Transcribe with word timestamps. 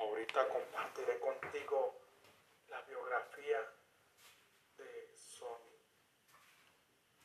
Ahorita 0.00 0.48
compartiré 0.48 1.20
contigo 1.20 2.00
la 2.68 2.80
biografía 2.82 3.60
de 4.78 5.14
Sony. 5.14 5.76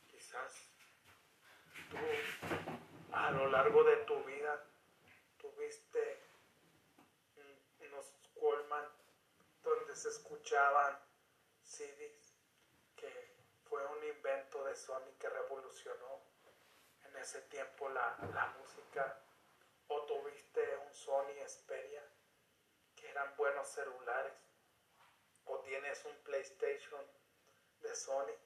Quizás 0.06 0.52
tú 1.90 1.96
a 3.12 3.30
lo 3.30 3.48
largo 3.48 3.82
de 3.82 3.96
tu 4.04 4.22
vida 4.24 4.62
tuviste 5.38 6.20
unos 7.80 8.12
Coleman 8.38 8.86
donde 9.62 9.96
se 9.96 10.10
escuchaban 10.10 10.98
CDs, 11.62 12.34
que 12.94 13.36
fue 13.64 13.86
un 13.86 14.04
invento 14.04 14.62
de 14.64 14.76
Sony 14.76 15.16
que 15.18 15.30
revolucionó 15.30 16.20
en 17.06 17.16
ese 17.16 17.40
tiempo 17.42 17.88
la, 17.88 18.18
la 18.34 18.54
música. 18.58 19.22
O 19.88 20.02
tuviste 20.02 20.76
un 20.84 20.92
Sony 20.92 21.32
Xperia, 21.46 22.02
eran 23.16 23.34
buenos 23.36 23.66
celulares. 23.68 24.34
O 25.46 25.60
tienes 25.60 26.04
un 26.04 26.16
PlayStation 26.22 27.00
de 27.80 27.94
Sony. 27.94 28.36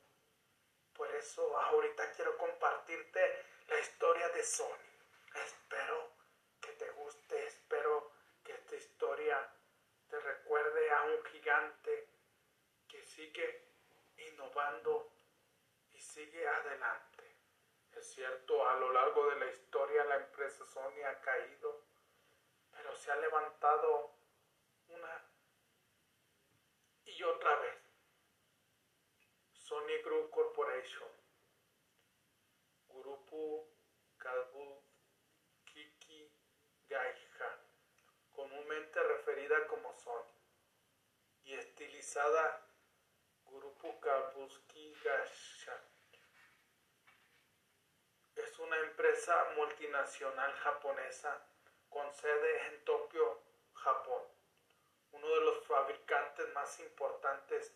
Por 0.95 1.11
eso 1.16 1.59
ahorita 1.59 2.12
quiero 2.12 2.37
compartirte 2.38 3.20
la 3.66 3.78
historia 3.80 4.28
de 4.28 4.45
Sony. 4.45 4.91
Espero 5.34 6.12
que 6.61 6.73
te 6.73 6.88
guste, 6.91 7.47
espero 7.47 8.12
que 8.45 8.52
esta 8.52 8.77
historia 8.77 9.52
te 10.09 10.20
recuerde 10.20 10.91
a 10.91 11.02
un 11.05 11.25
gigante 11.25 12.09
que 12.87 13.02
sigue 13.02 13.64
innovando 14.19 15.12
y 15.92 16.00
sigue 16.00 16.47
adelante. 16.47 17.25
Es 17.92 18.12
cierto, 18.12 18.69
a 18.69 18.77
lo 18.77 18.92
largo 18.92 19.30
de 19.30 19.37
la 19.37 19.47
historia 19.47 20.05
la 20.05 20.16
empresa 20.16 20.64
Sony 20.66 21.02
ha 21.06 21.20
caído, 21.20 21.87
pero 22.70 22.94
se 22.94 23.11
ha 23.11 23.16
levantado 23.16 24.20
una 24.91 25.25
y 27.20 27.22
otra 27.22 27.54
vez. 27.56 27.78
Sony 29.52 30.02
Group 30.02 30.30
Corporation, 30.30 31.08
Grupo 32.88 33.68
Kalbu 34.16 34.82
Kiki 35.66 36.32
comúnmente 38.30 39.02
referida 39.02 39.66
como 39.66 39.92
Sony, 39.98 40.34
y 41.44 41.52
estilizada 41.52 42.66
Grupo 43.44 44.00
Kalbuski 44.00 44.94
Gaisha 45.04 45.78
es 48.34 48.58
una 48.58 48.78
empresa 48.78 49.52
multinacional 49.56 50.52
japonesa 50.54 51.46
con 51.91 52.10
sede 52.14 52.66
en 52.68 52.84
Tokio, 52.84 53.42
Japón. 53.74 54.30
Uno 55.22 55.34
de 55.34 55.40
los 55.42 55.66
fabricantes 55.66 56.48
más 56.54 56.80
importantes 56.80 57.74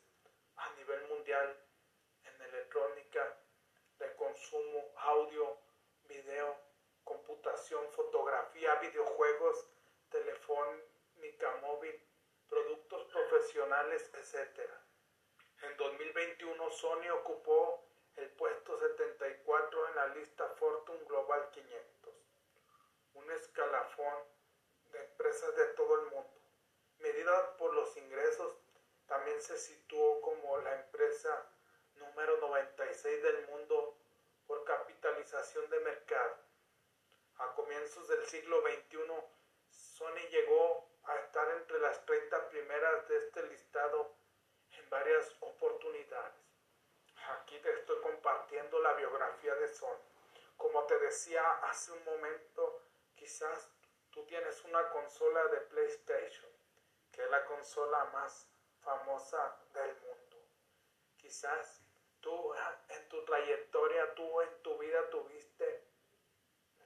a 0.56 0.70
nivel 0.76 1.06
mundial 1.08 1.62
en 2.24 2.40
electrónica 2.40 3.38
de 3.98 4.14
consumo, 4.16 4.94
audio, 4.96 5.58
video, 6.04 6.58
computación, 7.02 7.86
fotografía, 7.92 8.76
videojuegos, 8.76 9.68
telefónica 10.08 11.56
móvil, 11.60 12.00
productos 12.48 13.04
profesionales, 13.12 14.10
etc. 14.14 14.70
En 15.64 15.76
2021 15.76 16.70
Sony 16.70 17.10
ocupó 17.20 17.86
el 18.16 18.30
puesto 18.30 18.78
74 18.78 19.88
en 19.88 19.96
la 19.96 20.06
lista 20.14 20.48
Fortune 20.56 21.04
Global 21.04 21.50
500, 21.50 22.14
un 23.14 23.30
escalafón 23.32 24.24
de 24.92 25.04
empresas 25.04 25.54
de 25.56 25.66
todo 25.74 26.00
el 26.00 26.10
mundo. 26.10 26.33
Por 27.58 27.72
los 27.72 27.96
ingresos, 27.96 28.54
también 29.06 29.40
se 29.40 29.56
situó 29.56 30.20
como 30.20 30.58
la 30.58 30.74
empresa 30.74 31.46
número 31.94 32.36
96 32.36 33.22
del 33.22 33.46
mundo 33.46 33.96
por 34.46 34.62
capitalización 34.64 35.70
de 35.70 35.80
mercado. 35.80 36.36
A 37.38 37.54
comienzos 37.54 38.08
del 38.08 38.26
siglo 38.26 38.60
XXI, 38.60 38.98
Sony 39.70 40.28
llegó 40.30 40.86
a 41.04 41.16
estar 41.16 41.48
entre 41.52 41.80
las 41.80 42.04
30 42.04 42.48
primeras 42.50 43.08
de 43.08 43.16
este 43.16 43.42
listado 43.44 44.14
en 44.72 44.90
varias 44.90 45.34
oportunidades. 45.40 46.34
Aquí 47.40 47.58
te 47.60 47.72
estoy 47.72 48.02
compartiendo 48.02 48.80
la 48.80 48.92
biografía 48.92 49.54
de 49.54 49.68
Son. 49.68 49.96
Como 50.58 50.84
te 50.84 50.98
decía 50.98 51.42
hace 51.62 51.90
un 51.92 52.04
momento, 52.04 52.82
quizás 53.14 53.70
tú 54.10 54.26
tienes 54.26 54.62
una 54.64 54.90
consola 54.90 55.46
de 55.46 55.60
PlayStation, 55.62 56.53
que 57.14 57.22
es 57.22 57.30
la 57.30 57.44
consola 57.44 58.04
más 58.06 58.48
famosa 58.80 59.56
del 59.72 59.94
mundo. 60.00 60.48
Quizás 61.16 61.80
tú 62.20 62.52
ah, 62.54 62.82
en 62.88 63.08
tu 63.08 63.24
trayectoria, 63.24 64.14
tú 64.14 64.40
en 64.40 64.62
tu 64.62 64.76
vida 64.78 65.08
tuviste 65.10 65.86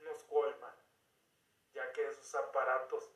unos 0.01 0.27
Goldman, 0.27 0.77
ya 1.73 1.91
que 1.93 2.09
esos 2.09 2.35
aparatos 2.35 3.11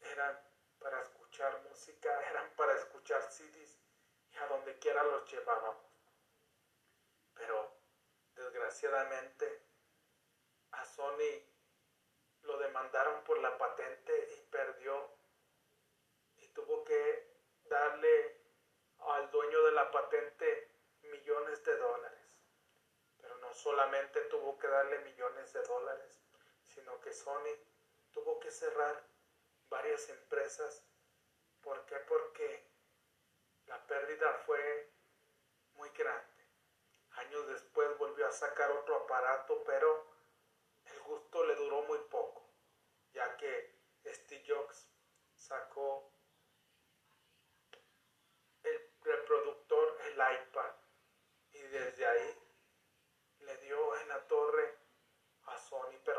eran 0.00 0.40
para 0.78 1.00
escuchar 1.02 1.60
música, 1.68 2.28
eran 2.30 2.54
para 2.54 2.74
escuchar 2.74 3.20
CDs 3.22 3.78
y 4.30 4.36
a 4.36 4.46
donde 4.46 4.78
quiera 4.78 5.02
los 5.02 5.30
llevábamos. 5.30 5.84
Pero 7.34 7.72
desgraciadamente 8.34 9.62
a 10.70 10.84
Sony 10.84 11.42
lo 12.42 12.58
demandaron 12.58 13.24
por 13.24 13.38
la 13.38 13.58
patente 13.58 14.28
y 14.36 14.40
perdió 14.50 15.18
y 16.36 16.48
tuvo 16.48 16.84
que 16.84 17.28
darle 17.64 18.40
al 18.98 19.30
dueño 19.30 19.62
de 19.64 19.72
la 19.72 19.90
patente 19.90 20.70
millones 21.02 21.64
de 21.64 21.76
dólares. 21.76 22.40
Pero 23.20 23.36
no 23.38 23.47
solamente 23.58 24.20
tuvo 24.22 24.56
que 24.58 24.68
darle 24.68 25.00
millones 25.00 25.52
de 25.52 25.62
dólares, 25.62 26.20
sino 26.62 27.00
que 27.00 27.12
Sony 27.12 27.54
tuvo 28.12 28.38
que 28.38 28.50
cerrar 28.50 29.04
varias 29.68 30.08
empresas. 30.08 30.84
¿Por 31.60 31.84
qué? 31.86 31.96
Porque 32.08 32.70
la 33.66 33.84
pérdida 33.86 34.32
fue 34.46 34.90
muy 35.74 35.90
grande. 35.90 36.46
Años 37.12 37.48
después 37.48 37.98
volvió 37.98 38.26
a 38.28 38.32
sacar 38.32 38.70
otro 38.70 38.96
aparato, 38.96 39.64
pero 39.64 40.06
el 40.84 41.00
gusto 41.00 41.44
le 41.44 41.56
duró 41.56 41.82
muy 41.82 41.98
poco, 42.10 42.48
ya 43.12 43.36
que 43.36 43.76
Steve 44.06 44.44
Jobs 44.46 44.86
sacó 45.34 46.12
el 48.62 48.92
reproductor, 49.02 49.98
el 50.04 50.12
iPad, 50.12 50.74
y 51.52 51.58
desde 51.58 52.06
ahí 52.06 52.48
le 53.40 53.56
dio 53.58 53.96
en 53.96 54.08
la 54.08 54.26
torre 54.26 54.78
a 55.44 55.58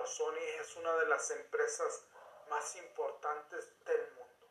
Sony. 0.10 0.42
Es 0.60 0.76
una 0.76 0.96
de 0.98 1.06
las 1.06 1.30
empresas 1.32 2.06
más 2.50 2.76
importantes 2.76 3.74
del 3.86 4.12
mundo, 4.14 4.48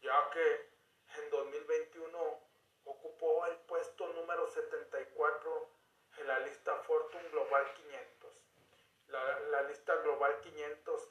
ya 0.00 0.30
que 0.30 0.70
en 1.16 1.30
2021 1.30 2.40
ocupó 2.84 3.46
el 3.46 3.56
puesto 3.66 4.06
número 4.12 4.46
74 4.48 5.68
en 6.18 6.26
la 6.28 6.38
lista 6.40 6.76
Fortune 6.82 7.28
Global 7.30 7.74
500. 7.74 8.30
La, 9.08 9.40
la, 9.40 9.62
lista 9.62 9.94
Global 9.96 10.40
500 10.40 11.08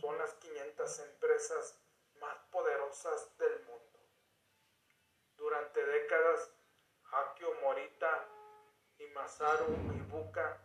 son 0.00 0.18
las 0.18 0.32
500 0.34 0.98
empresas 1.00 1.78
más 2.20 2.36
poderosas 2.50 3.36
del 3.38 3.60
mundo. 3.64 4.00
Durante 5.36 5.84
décadas, 5.84 6.50
Akio 7.12 7.54
Morita 7.62 8.28
y 8.98 9.06
Masaru 9.08 9.66
Ibuka, 9.94 10.58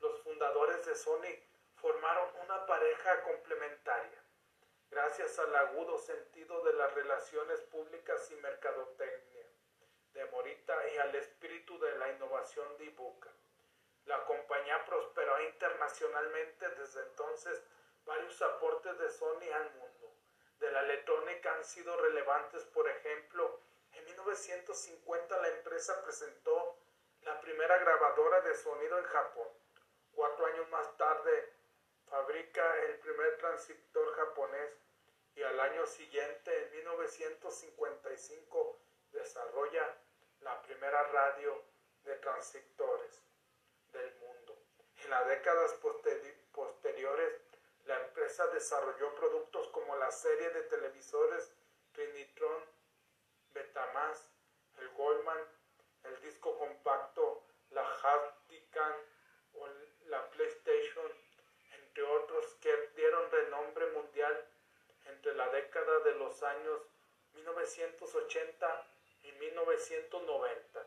los 0.00 0.20
fundadores 0.22 0.84
de 0.86 0.96
Sony, 0.96 1.53
formaron 1.84 2.30
una 2.42 2.64
pareja 2.64 3.22
complementaria, 3.24 4.18
gracias 4.90 5.38
al 5.38 5.54
agudo 5.54 5.98
sentido 5.98 6.64
de 6.64 6.72
las 6.72 6.94
relaciones 6.94 7.60
públicas 7.60 8.30
y 8.30 8.36
mercadotecnia 8.36 9.46
de 10.14 10.24
Morita 10.30 10.74
y 10.88 10.96
al 10.96 11.14
espíritu 11.14 11.78
de 11.78 11.94
la 11.98 12.10
innovación 12.12 12.74
de 12.78 12.86
Ibuka. 12.86 13.28
La 14.06 14.24
compañía 14.24 14.82
prosperó 14.86 15.42
internacionalmente 15.42 16.66
desde 16.70 17.02
entonces. 17.02 17.62
Varios 18.06 18.40
aportes 18.40 18.98
de 18.98 19.10
Sony 19.10 19.52
al 19.54 19.70
mundo 19.74 20.10
de 20.60 20.72
la 20.72 20.80
electrónica 20.84 21.52
han 21.52 21.64
sido 21.66 21.94
relevantes. 21.98 22.64
Por 22.64 22.88
ejemplo, 22.88 23.60
en 23.92 24.06
1950 24.06 25.38
la 25.38 25.48
empresa 25.48 26.02
presentó 26.02 26.78
la 27.24 27.38
primera 27.42 27.76
grabadora 27.76 28.40
de 28.40 28.54
sonido 28.54 28.98
en 28.98 29.04
Japón. 29.04 29.48
Cuatro 30.14 30.46
años 30.46 30.70
más 30.70 30.96
tarde 30.96 31.53
fabrica 32.14 32.62
el 32.84 32.94
primer 33.00 33.36
transistor 33.38 34.14
japonés 34.14 34.70
y 35.34 35.42
al 35.42 35.58
año 35.58 35.84
siguiente, 35.84 36.62
en 36.62 36.70
1955, 36.76 38.78
desarrolla 39.10 39.96
la 40.42 40.62
primera 40.62 41.02
radio 41.08 41.60
de 42.04 42.14
transistores 42.18 43.20
del 43.92 44.14
mundo. 44.20 44.56
En 45.02 45.10
las 45.10 45.26
décadas 45.26 45.74
posteriores, 46.52 47.40
la 47.86 48.00
empresa 48.00 48.46
desarrolló 48.46 49.12
productos 49.16 49.66
como 49.68 49.96
la 49.96 50.12
serie 50.12 50.50
de 50.50 50.62
televisores 50.62 51.52
Trinitron, 51.94 52.64
Betamax, 53.54 54.30
el 54.78 54.88
Goldman, 54.90 55.40
el 56.04 56.20
disco 56.20 56.56
compacto, 56.58 57.42
la 57.70 57.82
Haptican 57.82 58.94
o 59.54 59.66
la 60.06 60.30
PlayStation, 60.30 61.10
entre 61.94 62.12
otros 62.12 62.44
que 62.60 62.90
dieron 62.96 63.30
renombre 63.30 63.86
mundial 63.92 64.44
entre 65.04 65.32
la 65.34 65.48
década 65.50 66.00
de 66.00 66.16
los 66.16 66.32
años 66.44 66.80
1980 67.34 68.86
y 69.22 69.32
1990. 69.32 70.86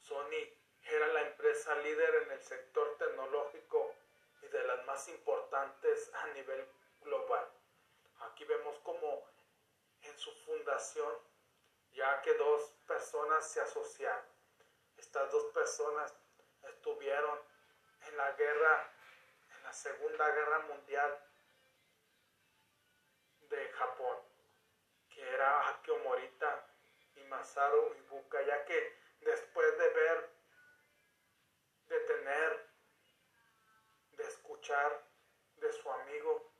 Sony 0.00 0.58
era 0.82 1.06
la 1.08 1.22
empresa 1.22 1.74
líder 1.76 2.14
en 2.22 2.32
el 2.32 2.42
sector 2.42 2.96
tecnológico 2.98 3.94
y 4.42 4.48
de 4.48 4.64
las 4.64 4.84
más 4.86 5.08
importantes 5.08 6.10
a 6.14 6.26
nivel 6.28 6.66
global. 7.02 7.46
Aquí 8.20 8.44
vemos 8.44 8.78
como 8.80 9.24
en 10.02 10.18
su 10.18 10.32
fundación, 10.46 11.12
ya 11.92 12.22
que 12.22 12.34
dos 12.34 12.62
personas 12.86 13.50
se 13.50 13.60
asociaron. 13.60 14.24
Estas 14.96 15.30
dos 15.30 15.44
personas 15.52 16.14
estuvieron 16.62 17.38
en 18.06 18.16
la 18.16 18.32
guerra, 18.32 18.92
en 19.56 19.62
la 19.62 19.72
Segunda 19.72 20.28
Guerra 20.30 20.58
Mundial 20.60 21.24
de 23.48 23.68
Japón, 23.70 24.17
que 25.38 25.44
era 25.44 25.68
Akio 25.68 25.96
Morita 25.98 26.66
y 27.14 27.20
Masaru 27.28 27.94
Ibuka, 27.94 28.42
ya 28.42 28.64
que 28.64 28.98
después 29.20 29.78
de 29.78 29.88
ver 29.90 30.30
de 31.86 32.00
tener, 32.00 32.66
de 34.16 34.24
escuchar 34.24 35.00
de 35.58 35.72
su 35.72 35.88
amigo, 35.90 36.52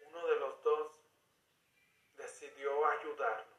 uno 0.00 0.26
de 0.26 0.36
los 0.40 0.62
dos 0.64 0.92
decidió 2.16 2.84
ayudarlo, 2.86 3.56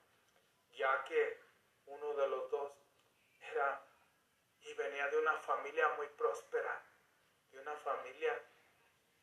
ya 0.72 1.06
que 1.06 1.40
uno 1.86 2.13
de 2.13 2.28
los 2.28 2.51
dos 2.51 2.74
era 3.40 3.81
y 4.63 4.74
venía 4.74 5.08
de 5.08 5.18
una 5.18 5.40
familia 5.40 5.88
muy 5.96 6.08
próspera, 6.10 6.84
de 7.51 7.60
una 7.60 7.75
familia 7.78 8.38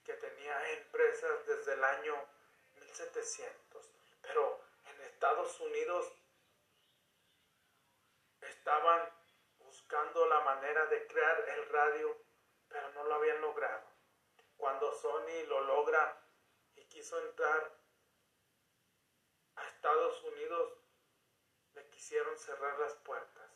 que 0.04 0.14
tenía 0.14 0.72
empresas 0.72 1.46
desde 1.46 1.74
el 1.74 1.84
año 1.84 2.14
1700, 2.80 3.61
pero 4.22 4.64
en 4.84 5.00
Estados 5.02 5.60
Unidos 5.60 6.12
estaban 8.40 9.08
buscando 9.58 10.26
la 10.26 10.40
manera 10.40 10.86
de 10.86 11.06
crear 11.06 11.48
el 11.48 11.68
radio, 11.68 12.16
pero 12.68 12.90
no 12.92 13.04
lo 13.04 13.14
habían 13.14 13.40
logrado. 13.40 13.86
Cuando 14.56 14.92
Sony 14.92 15.46
lo 15.48 15.60
logra 15.62 16.20
y 16.76 16.84
quiso 16.86 17.18
entrar 17.20 17.78
a 19.56 19.68
Estados 19.68 20.22
Unidos, 20.24 20.78
le 21.74 21.88
quisieron 21.88 22.36
cerrar 22.38 22.78
las 22.78 22.94
puertas. 22.96 23.50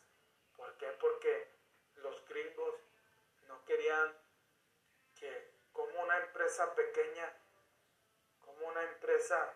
¿Por 0.55 0.75
qué? 0.77 0.87
Porque 0.99 1.51
los 1.95 2.25
gringos 2.27 2.75
no 3.47 3.63
querían 3.65 4.17
que 5.15 5.53
como 5.71 6.01
una 6.01 6.17
empresa 6.17 6.73
pequeña, 6.75 7.33
como 8.39 8.67
una 8.67 8.83
empresa 8.83 9.53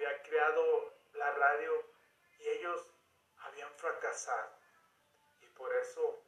había 0.00 0.22
creado 0.22 0.94
la 1.12 1.30
radio 1.32 1.84
y 2.38 2.48
ellos 2.48 2.90
habían 3.40 3.70
fracasado. 3.74 4.58
Por 5.54 5.76
eso 5.76 6.24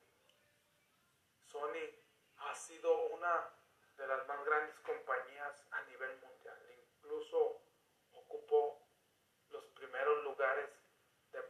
Sony 1.46 1.88
ha 2.36 2.54
sido 2.54 2.94
una 3.06 3.48
de 3.96 4.06
las 4.06 4.26
más 4.28 4.44
grandes 4.44 4.78
compañías 4.80 5.66
a 5.70 5.82
nivel 5.84 6.20
mundial. 6.20 6.58
Incluso 6.98 7.62
ocupó 8.12 8.86
los 9.48 9.64
primeros 9.68 10.22
lugares 10.24 10.68
de 11.30 11.40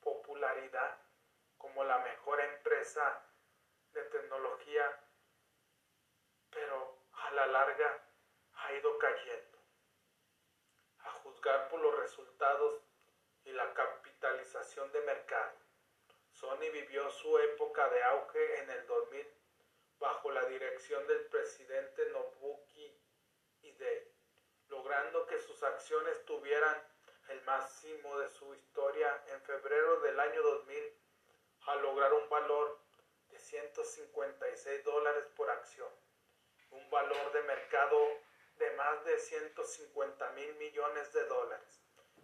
popularidad 0.00 1.00
como 1.58 1.82
la 1.82 1.98
mejor 1.98 2.40
empresa 2.42 3.24
de 3.92 4.04
tecnología, 4.04 5.00
pero 6.48 6.96
a 7.12 7.30
la 7.32 7.46
larga 7.48 8.04
ha 8.54 8.72
ido 8.72 8.96
cayendo. 8.98 9.55
Por 11.46 11.80
los 11.80 11.96
resultados 12.00 12.80
y 13.44 13.52
la 13.52 13.72
capitalización 13.72 14.90
de 14.90 15.00
mercado. 15.02 15.52
Sony 16.32 16.68
vivió 16.72 17.08
su 17.08 17.38
época 17.38 17.88
de 17.88 18.02
auge 18.02 18.62
en 18.62 18.70
el 18.70 18.84
2000 18.88 19.24
bajo 20.00 20.32
la 20.32 20.44
dirección 20.46 21.06
del 21.06 21.24
presidente 21.26 22.10
Nobuki 22.10 22.92
Ide, 23.62 24.10
logrando 24.70 25.24
que 25.26 25.38
sus 25.38 25.62
acciones 25.62 26.24
tuvieran 26.24 26.82
el 27.28 27.40
máximo 27.42 28.18
de 28.18 28.28
su 28.28 28.52
historia 28.52 29.22
en 29.28 29.40
febrero 29.42 30.00
del 30.00 30.18
año 30.18 30.42
2000 30.42 30.98
a 31.68 31.76
lograr 31.76 32.12
un 32.12 32.28
valor 32.28 32.76
de 33.30 33.38
156 33.38 34.82
dólares 34.82 35.24
por 35.36 35.48
acción, 35.48 35.92
un 36.72 36.90
valor 36.90 37.32
de 37.32 37.42
mercado 37.42 38.25
de 38.58 38.70
más 38.72 39.04
de 39.04 39.18
150 39.18 40.30
mil 40.30 40.54
millones 40.56 41.12
de 41.12 41.24
dólares, 41.24 41.80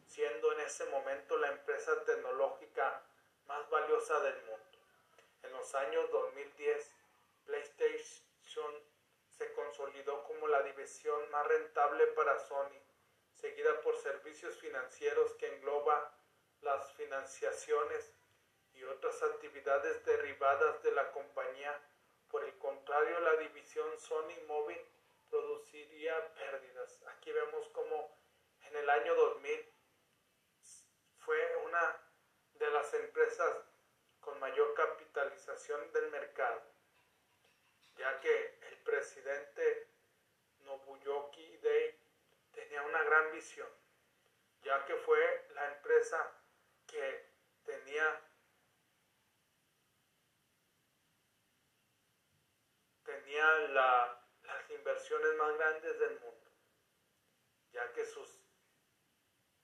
siendo 0.07 0.53
en 0.53 0.61
ese 0.61 0.85
momento 0.87 1.37
la 1.39 1.49
empresa 1.49 2.05
tecnológica 2.05 3.03
más 3.47 3.69
valiosa 3.71 4.21
del 4.21 4.37
mundo. 4.43 4.79
En 5.43 5.53
los 5.53 5.75
años 5.75 6.11
2010, 6.11 6.95
PlayStation 7.47 8.75
se 9.29 9.53
consolidó 9.55 10.25
como 10.25 10.49
la 10.49 10.63
división 10.63 11.31
más 11.31 11.47
rentable 11.47 12.07
para 12.09 12.39
Sony, 12.39 12.81
seguida 13.35 13.81
por 13.81 13.97
servicios 13.99 14.57
financieros 14.59 15.35
que 15.35 15.55
engloba 15.57 16.15
las 16.61 16.93
financiaciones 16.93 18.13
y 18.75 18.85
otras 18.85 19.23
actividades 19.23 20.05
derivadas 20.05 20.83
de 20.83 20.93
la 20.93 21.11
compañía. 21.13 21.79
Por 22.31 22.45
el 22.45 22.57
contrario, 22.59 23.21
la 23.21 23.37
división 23.37 23.99
Sony 23.99 24.37
Móvil 24.47 24.81
produciría 25.33 26.35
pérdidas. 26.35 27.03
Aquí 27.07 27.33
vemos 27.33 27.67
como 27.71 28.19
en 28.65 28.77
el 28.77 28.91
año 28.91 29.15
2000 29.15 29.75
fue 31.21 31.57
una 31.65 31.99
de 32.53 32.71
las 32.71 32.93
empresas 32.93 33.65
con 34.21 34.39
mayor 34.39 34.75
capitalización 34.75 35.91
del 35.93 36.11
mercado, 36.11 36.63
ya 37.97 38.21
que 38.21 38.59
el 38.69 38.77
presidente 38.83 39.89
Nobuyuki 40.65 41.57
Dei 41.57 41.99
tenía 42.53 42.83
una 42.83 43.03
gran 43.03 43.33
visión, 43.33 43.71
ya 44.61 44.85
que 44.85 44.97
fue 44.97 45.49
la 45.55 45.73
empresa 45.73 46.31
que 46.87 47.33
tenía 47.65 48.21
tenía 53.05 53.59
las 53.69 54.23
más 55.31 55.57
grandes 55.57 55.99
del 55.99 56.21
mundo, 56.21 56.51
ya 57.73 57.93
que 57.93 58.05
sus 58.05 58.29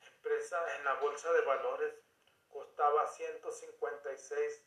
empresas 0.00 0.76
en 0.76 0.84
la 0.84 0.94
bolsa 0.94 1.32
de 1.32 1.40
valores 1.42 1.94
costaba 2.48 3.06
156 3.06 4.64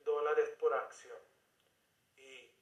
dólares 0.00 0.50
por 0.58 0.74
acción 0.74 1.18
y 2.16 2.54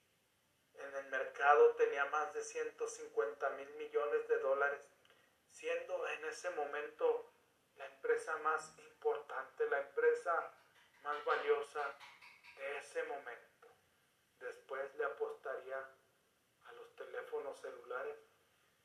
en 0.75 0.95
el 0.95 1.07
mercado 1.07 1.75
tenía 1.75 2.05
más 2.07 2.33
de 2.35 2.43
150 2.43 3.51
mil 3.51 3.71
millones 3.77 4.29
de 4.29 4.39
dólares, 4.39 4.81
siendo 5.51 6.07
en 6.09 6.25
ese 6.27 6.51
momento 6.51 7.33
la 7.77 7.87
empresa 7.87 8.37
más 8.39 8.79
importante, 8.79 9.69
la 9.69 9.81
empresa 9.81 10.53
más 11.03 11.25
valiosa 11.25 11.97
de 12.57 12.79
ese 12.79 13.03
momento. 13.05 13.69
Después 14.39 14.95
le 14.97 15.05
apostaría 15.05 16.00
teléfonos 17.11 17.59
celulares, 17.61 18.17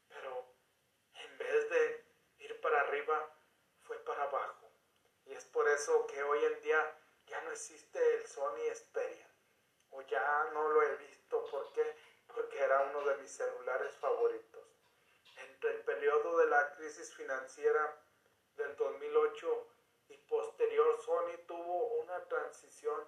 pero 0.10 0.46
en 1.14 1.38
vez 1.38 1.70
de 1.70 2.06
ir 2.40 2.60
para 2.62 2.82
arriba, 2.82 3.32
fue 3.84 3.98
para 4.00 4.24
abajo. 4.24 4.72
Y 5.26 5.34
es 5.34 5.46
por 5.46 5.68
eso 5.70 6.08
que 6.08 6.22
hoy 6.24 6.44
en 6.44 6.62
día 6.62 6.98
ya 7.28 7.42
no 7.42 7.52
existe 7.52 8.00
el 8.16 8.26
Sony 8.26 8.64
Xperia. 8.74 9.30
O 9.92 10.02
ya 10.02 10.50
no 10.54 10.70
lo 10.70 10.82
he 10.82 10.96
visto. 10.98 11.46
¿Por 11.46 11.72
qué? 11.74 11.96
Porque 12.28 12.60
era 12.60 12.82
uno 12.82 13.02
de 13.06 13.18
mis 13.18 13.32
celulares 13.32 13.96
favoritos. 13.98 14.68
Entre 15.38 15.72
el 15.72 15.82
periodo 15.82 16.38
de 16.38 16.48
la 16.48 16.76
crisis 16.76 17.14
financiera 17.14 18.02
del 18.56 18.76
2008 18.76 19.68
y 20.10 20.18
posterior, 20.18 21.00
Sony 21.02 21.38
tuvo 21.48 22.00
una 22.02 22.28
transición 22.28 23.08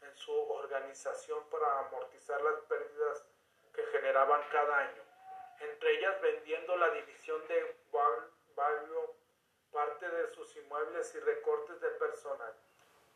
en 0.00 0.16
su 0.16 0.32
organización 0.32 1.48
para 1.50 1.80
amortizar 1.80 2.40
las 2.42 2.60
pérdidas 2.62 3.24
que 3.78 3.86
generaban 3.96 4.42
cada 4.50 4.76
año, 4.76 5.02
entre 5.60 5.98
ellas 5.98 6.20
vendiendo 6.20 6.76
la 6.76 6.90
división 6.90 7.46
de 7.46 7.76
Value 7.92 9.14
parte 9.70 10.08
de 10.08 10.34
sus 10.34 10.56
inmuebles 10.56 11.14
y 11.14 11.20
recortes 11.20 11.80
de 11.80 11.90
personal. 11.90 12.52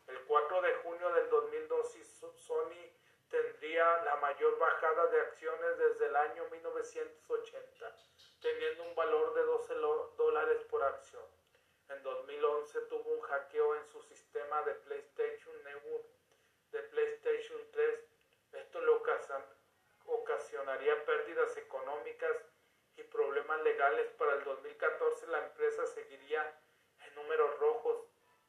El 0.07 0.23
4 0.23 0.61
de 0.61 0.73
junio 0.75 1.09
del 1.15 1.29
2002 1.29 1.97
Sony 2.37 2.93
tendría 3.29 4.03
la 4.03 4.15
mayor 4.17 4.57
bajada 4.57 5.07
de 5.07 5.19
acciones 5.19 5.77
desde 5.77 6.05
el 6.05 6.15
año 6.15 6.45
1980, 6.49 7.95
teniendo 8.39 8.83
un 8.83 8.95
valor 8.95 9.33
de 9.33 9.41
12 9.41 9.73
dólares 10.15 10.63
por 10.69 10.81
acción. 10.81 11.25
En 11.89 12.01
2011 12.03 12.81
tuvo 12.83 13.09
un 13.15 13.21
hackeo 13.21 13.75
en 13.75 13.85
su 13.87 14.01
sistema 14.03 14.61
de 14.61 14.75
PlayStation 14.75 15.61
Network 15.63 16.05
de 16.71 16.83
PlayStation 16.83 17.59
3. 17.71 17.99
Esto 18.53 18.79
le 18.79 18.91
ocasionaría 20.13 21.05
pérdidas 21.05 21.55
económicas 21.57 22.35
y 22.95 23.03
problemas 23.03 23.61
legales. 23.61 24.11
Para 24.11 24.35
el 24.35 24.43
2014 24.43 25.27
la 25.27 25.39
empresa 25.45 25.85
seguiría 25.87 26.59
en 27.05 27.15
números 27.15 27.57
rojos 27.59 28.05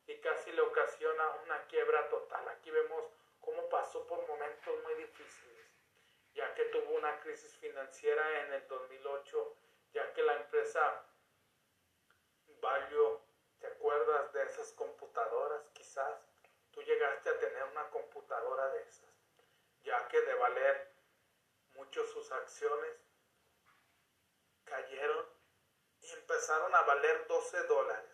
y 0.06 0.16
casi 0.18 0.52
le 0.52 0.62
ocasiona 0.62 1.30
una 1.44 1.66
quiebra 1.66 2.08
total. 2.08 2.48
Aquí 2.48 2.70
vemos 2.70 3.04
cómo 3.40 3.68
pasó 3.68 4.06
por 4.06 4.26
momentos 4.26 4.82
muy 4.82 4.94
difíciles, 4.94 5.66
ya 6.34 6.54
que 6.54 6.64
tuvo 6.66 6.94
una 6.94 7.20
crisis 7.20 7.56
financiera 7.58 8.42
en 8.42 8.52
el 8.52 8.68
2008, 8.68 9.56
ya 9.92 10.12
que 10.12 10.22
la 10.22 10.34
empresa 10.34 11.04
Valio, 12.60 13.20
¿te 13.58 13.66
acuerdas 13.66 14.32
de 14.32 14.42
esas 14.44 14.72
computadoras 14.72 15.68
quizás? 15.74 16.18
Tú 16.70 16.82
llegaste 16.82 17.28
a 17.28 17.38
tener 17.38 17.62
una 17.64 17.88
computadora 17.90 18.70
de 18.70 18.82
esas, 18.82 19.10
ya 19.82 20.08
que 20.08 20.20
de 20.22 20.34
valer 20.34 20.93
mucho 21.94 22.12
sus 22.12 22.32
acciones 22.32 22.90
cayeron 24.64 25.26
y 26.00 26.10
empezaron 26.10 26.74
a 26.74 26.82
valer 26.82 27.26
12 27.28 27.62
dólares. 27.64 28.10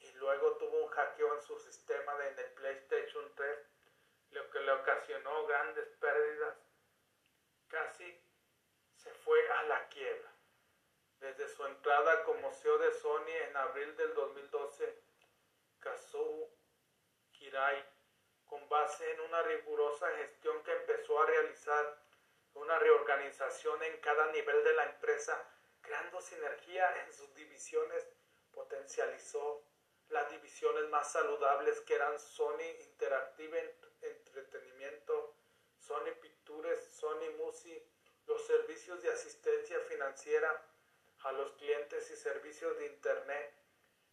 Y 0.00 0.12
luego 0.12 0.58
tuvo 0.58 0.84
un 0.84 0.90
hackeo 0.90 1.34
en 1.34 1.42
su 1.42 1.58
sistema 1.58 2.14
de, 2.16 2.28
en 2.28 2.38
el 2.38 2.52
PlayStation 2.52 3.34
3, 3.34 3.58
lo 4.32 4.50
que 4.50 4.60
le 4.60 4.72
ocasionó 4.72 5.46
grandes 5.46 5.88
pérdidas. 5.98 6.58
Casi 7.68 8.20
se 8.94 9.10
fue 9.14 9.50
a 9.52 9.62
la 9.64 9.88
quiebra. 9.88 10.30
Desde 11.20 11.48
su 11.48 11.64
entrada 11.64 12.24
como 12.24 12.52
CEO 12.52 12.78
de 12.78 12.92
Sony 12.92 13.32
en 13.48 13.56
abril 13.56 13.96
del 13.96 14.14
2012, 14.14 15.02
Kazuo 15.80 16.50
Hirai, 17.40 17.84
con 18.46 18.68
base 18.68 19.10
en 19.12 19.20
una 19.20 19.42
rigurosa 19.42 20.10
gestión 20.16 20.62
que 20.62 20.72
empezó 20.72 21.22
a 21.22 21.26
realizar 21.26 22.07
una 22.58 22.78
reorganización 22.78 23.82
en 23.82 23.96
cada 24.00 24.30
nivel 24.32 24.62
de 24.64 24.72
la 24.74 24.84
empresa, 24.84 25.42
creando 25.80 26.20
sinergia 26.20 27.04
en 27.04 27.12
sus 27.12 27.34
divisiones, 27.34 28.06
potencializó 28.52 29.62
las 30.08 30.30
divisiones 30.30 30.88
más 30.88 31.12
saludables 31.12 31.80
que 31.82 31.94
eran 31.94 32.18
Sony 32.18 32.64
Interactive 32.80 33.76
Entretenimiento, 34.00 35.34
Sony 35.78 36.12
Pictures, 36.20 36.82
Sony 36.84 37.30
Music, 37.38 37.82
los 38.26 38.44
servicios 38.46 39.02
de 39.02 39.10
asistencia 39.10 39.80
financiera 39.80 40.64
a 41.20 41.32
los 41.32 41.52
clientes 41.52 42.10
y 42.10 42.16
servicios 42.16 42.76
de 42.78 42.86
Internet 42.86 43.54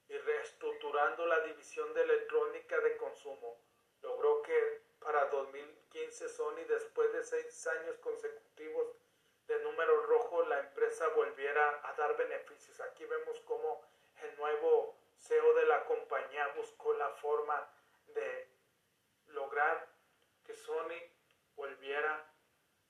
y 0.08 0.18
reestructurando 0.18 1.26
la 1.26 1.40
división 1.42 1.94
de 1.94 2.04
electrónica 2.04 2.80
de 2.80 2.98
consumo. 2.98 3.60
Logró 4.02 4.42
que 4.42 4.82
para 5.00 5.30
2015 5.96 6.30
Sony, 6.30 6.66
después 6.68 7.12
de 7.14 7.24
seis 7.24 7.68
años 7.68 7.96
consecutivos 8.00 8.88
de 9.48 9.58
número 9.60 10.06
rojo, 10.08 10.44
la 10.44 10.60
empresa 10.60 11.08
volviera 11.10 11.82
a 11.88 11.94
dar 11.94 12.18
beneficios. 12.18 12.82
Aquí 12.82 13.06
vemos 13.06 13.40
cómo 13.46 13.82
el 14.22 14.36
nuevo 14.36 14.98
CEO 15.18 15.54
de 15.54 15.66
la 15.66 15.86
compañía 15.86 16.48
buscó 16.58 16.94
la 16.96 17.10
forma 17.12 17.72
de 18.08 18.50
lograr 19.28 19.88
que 20.44 20.54
Sony 20.54 21.00
volviera 21.56 22.30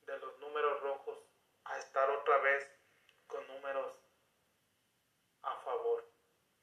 de 0.07 0.17
los 0.17 0.39
números 0.39 0.81
rojos 0.81 1.23
a 1.65 1.77
estar 1.77 2.09
otra 2.09 2.39
vez 2.39 2.67
con 3.27 3.45
números 3.47 3.93
a 5.43 5.55
favor. 5.57 6.03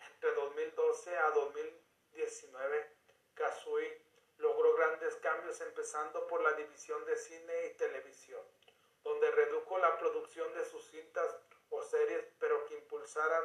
Entre 0.00 0.34
2012 0.34 1.16
a 1.18 1.30
2019, 1.30 2.96
Kazui 3.34 4.01
logró 4.42 4.75
grandes 4.75 5.14
cambios 5.16 5.61
empezando 5.61 6.26
por 6.26 6.42
la 6.42 6.52
división 6.54 7.04
de 7.04 7.16
cine 7.16 7.66
y 7.66 7.75
televisión, 7.75 8.42
donde 9.04 9.30
redujo 9.30 9.78
la 9.78 9.96
producción 9.99 10.52
de 10.54 10.64
sus 10.64 10.84
cintas 10.88 11.38
o 11.70 11.80
series, 11.80 12.25
pero 12.40 12.66
que 12.66 12.75
impulsaran 12.75 13.44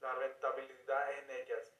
la 0.00 0.14
rentabilidad 0.14 1.18
en 1.18 1.30
ellas. 1.30 1.74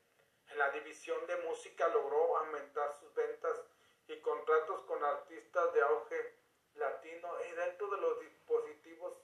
En 0.50 0.58
la 0.58 0.70
división 0.70 1.26
de 1.26 1.36
música 1.38 1.88
logró 1.88 2.36
aumentar 2.36 2.94
sus 3.00 3.12
ventas 3.14 3.58
y 4.06 4.20
contratos 4.20 4.82
con 4.82 5.02
artistas 5.02 5.72
de 5.72 5.80
auge 5.80 6.34
latino 6.74 7.28
y 7.48 7.52
dentro 7.52 7.88
de 7.88 7.96
los 7.96 8.20
dispositivos 8.20 9.14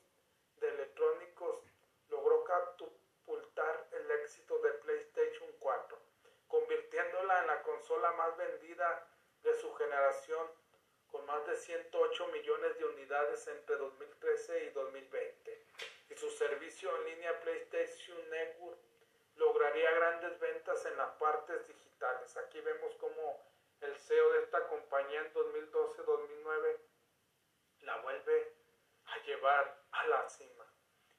de 0.57 0.69
electrónicos 0.69 1.61
logró 2.09 2.45
catapultar 2.45 3.89
el 3.93 4.11
éxito 4.23 4.59
de 4.61 4.71
PlayStation 4.73 5.51
4, 5.59 5.99
convirtiéndola 6.49 7.41
en 7.41 7.47
la 7.47 7.63
consola 7.63 8.11
más 8.13 8.35
vendida 8.39 9.07
generación 9.79 10.47
con 11.11 11.25
más 11.25 11.47
de 11.47 11.57
108 11.57 12.27
millones 12.29 12.79
de 12.79 12.85
unidades 12.85 13.47
entre 13.49 13.77
2013 13.77 14.65
y 14.65 14.71
2020. 14.71 15.65
Y 16.11 16.15
su 16.17 16.29
servicio 16.31 16.95
en 16.99 17.05
línea 17.05 17.41
PlayStation 17.41 18.19
Network 18.31 18.79
lograría 19.37 19.91
grandes 19.93 20.39
ventas 20.41 20.85
en 20.85 20.97
las 20.97 21.11
partes 21.17 21.67
digitales. 21.67 22.37
Aquí 22.37 22.61
vemos 22.61 22.95
como 22.97 23.41
el 23.81 23.97
CEO 23.97 24.33
de 24.33 24.41
esta 24.41 24.67
compañía 24.67 25.21
en 25.21 25.33
2012-2009 25.33 26.81
la 27.83 27.97
vuelve 27.99 28.53
a 29.07 29.19
llevar 29.19 29.83
a 29.93 30.07
la 30.09 30.29
cima. 30.29 30.67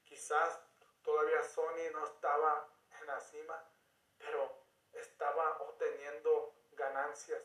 Quizás 0.04 0.60
todavía 1.02 1.42
Sony 1.42 1.90
no 1.92 2.04
estaba 2.04 2.68
en 3.00 3.06
la 3.06 3.18
cima, 3.20 3.64
pero 4.18 4.52
estaba 4.92 5.58
obteniendo 5.62 6.54
ganancias. 6.72 7.42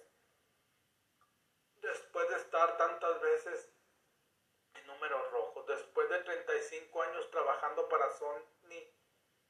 Estar 2.55 2.77
tantas 2.77 3.19
veces 3.19 3.69
en 4.75 4.87
números 4.87 5.29
rojos, 5.29 5.67
después 5.67 6.09
de 6.09 6.19
35 6.19 7.01
años 7.01 7.29
trabajando 7.29 7.89
para 7.89 8.09
Sony, 8.11 8.79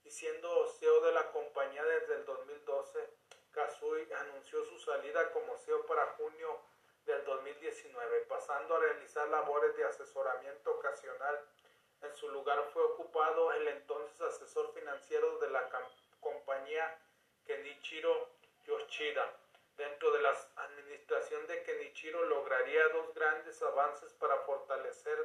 y 0.03 0.09
siendo 0.09 0.65
CEO 0.79 1.01
de 1.01 1.11
la 1.11 1.31
compañía 1.31 1.83
desde 1.83 2.15
el 2.15 2.25
2012, 2.25 3.07
Kazui 3.51 4.11
anunció 4.11 4.65
su 4.65 4.79
salida 4.79 5.31
como 5.33 5.55
CEO 5.55 5.85
para 5.85 6.13
junio 6.13 6.59
del 7.05 7.23
2019, 7.25 8.21
pasando 8.21 8.75
a 8.75 8.79
realizar 8.79 9.27
labores 9.27 9.77
de 9.77 9.85
asesoramiento 9.85 10.71
ocasional. 10.71 11.47
En 12.01 12.15
su 12.15 12.27
lugar 12.29 12.59
fue 12.73 12.81
ocupado 12.85 13.53
el 13.53 13.67
entonces 13.67 14.19
asesor 14.19 14.73
financiero 14.73 15.37
de 15.37 15.51
la 15.51 15.69
compañía 16.19 16.97
Kenichiro 17.45 18.29
Yoshida. 18.65 19.31
Dentro 19.77 20.11
de 20.11 20.21
la 20.21 20.33
administración 20.55 21.45
de 21.47 21.63
Kenichiro 21.63 22.25
lograría 22.25 22.87
dos 22.89 23.13
grandes 23.13 23.61
avances 23.61 24.13
para 24.13 24.37
fortalecer 24.39 25.17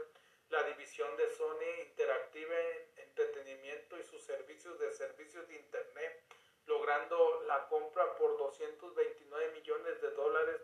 la 0.48 0.62
división 0.64 1.16
de 1.16 1.28
Sony 1.30 1.82
Interactive 1.86 2.90
Entretenimiento 2.96 3.96
y 3.98 4.02
sus 4.02 4.22
servicios 4.22 4.78
de 4.80 4.90
servicios 4.92 5.46
de 5.46 5.54
Internet, 5.54 6.24
logrando 6.66 7.42
la 7.46 7.68
compra 7.68 8.16
por 8.16 8.36
229 8.38 9.52
millones 9.52 10.00
de 10.00 10.10
dólares 10.10 10.60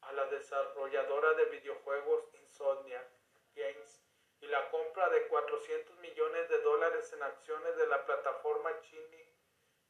a 0.00 0.12
la 0.12 0.26
desarrolladora 0.26 1.34
de 1.34 1.44
videojuegos 1.46 2.24
Insomnia 2.34 3.06
Games 3.54 4.02
y 4.40 4.46
la 4.46 4.70
compra 4.70 5.08
de 5.10 5.28
400 5.28 5.98
millones 5.98 6.48
de 6.48 6.60
dólares 6.62 7.12
en 7.12 7.22
acciones 7.22 7.76
de 7.76 7.86
la 7.86 8.04
plataforma 8.06 8.70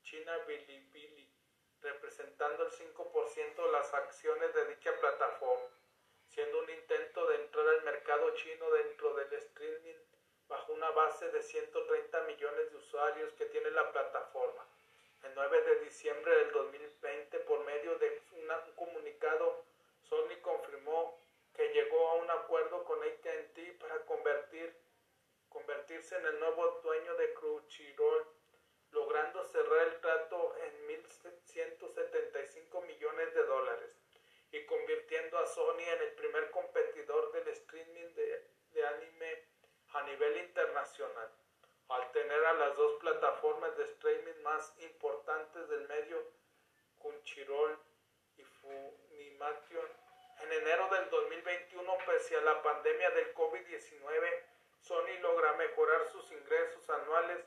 China 0.02 0.36
Bilibili, 0.46 1.21
representando 1.82 2.64
el 2.64 2.72
5% 2.72 3.66
de 3.66 3.72
las 3.72 3.92
acciones 3.92 4.54
de 4.54 4.66
dicha 4.66 4.92
plataforma 5.00 5.68
siendo 6.32 6.60
un 6.60 6.70
intento 6.70 7.26
de 7.26 7.36
entrar 7.36 7.68
al 7.68 7.82
mercado 7.82 8.34
chino 8.34 8.70
dentro 8.70 9.14
del 9.14 9.32
streaming 9.34 9.98
bajo 10.48 10.72
una 10.72 10.90
base 10.90 11.30
de 11.30 11.42
130 11.42 12.22
millones 12.22 12.70
de 12.70 12.76
usuarios 12.78 13.32
que 13.34 13.44
tiene 13.46 13.70
la 13.70 13.92
plataforma. 13.92 14.66
El 15.24 15.34
9 15.34 15.62
de 15.62 15.80
diciembre 15.80 16.34
del 16.36 16.52
2020, 16.52 17.38
por 17.40 17.64
medio 17.66 17.98
de 17.98 18.22
un 18.32 18.48
comunicado, 18.74 19.62
Sony 20.08 20.40
confirmó 20.40 21.20
que 21.54 21.68
llegó 21.68 22.08
a 22.08 22.14
un 22.14 22.30
acuerdo 22.30 22.82
con 22.84 23.02
AT&T 23.02 23.76
para 23.78 23.98
convertir, 24.06 24.74
convertirse 25.50 26.16
en 26.16 26.26
el 26.26 26.40
nuevo 26.40 26.80
dueño 26.82 27.14
de 27.16 27.34
Crunchyroll, 27.34 28.26
logrando 28.90 29.44
cerrar 29.44 29.88
el 29.88 30.00
trato 30.00 30.56
en 30.56 30.88
1.175 30.88 32.86
millones 32.86 33.34
de 33.34 33.44
dólares 33.44 34.02
y 34.52 34.64
convirtiendo 35.72 35.92
a 35.92 35.92
Sony 35.92 35.94
en 35.94 36.02
el 36.02 36.14
primer 36.14 36.50
competidor 36.50 37.32
del 37.32 37.48
streaming 37.48 38.14
de, 38.14 38.84
anime 38.84 39.44
a 39.94 40.02
nivel 40.02 40.36
internacional, 40.38 41.30
al 41.88 42.12
tener 42.12 42.44
a 42.44 42.52
las 42.54 42.76
dos 42.76 42.98
plataformas 43.00 43.76
de 43.76 43.84
streaming 43.84 44.42
más 44.42 44.74
importantes 44.78 45.68
del 45.68 45.88
medio, 45.88 46.24
Crunchyroll 47.00 47.78
y 48.36 48.44
Funimation, 48.44 49.86
En 50.42 50.52
enero 50.52 50.88
del 50.88 51.10
2021, 51.10 51.98
pese 52.06 52.36
a 52.36 52.40
la 52.40 52.62
pandemia 52.62 53.10
del 53.10 53.34
COVID-19, 53.34 54.42
Sony 54.80 55.20
logra 55.20 55.52
mejorar 55.52 56.04
sus 56.10 56.32
ingresos 56.32 56.88
anuales 56.90 57.44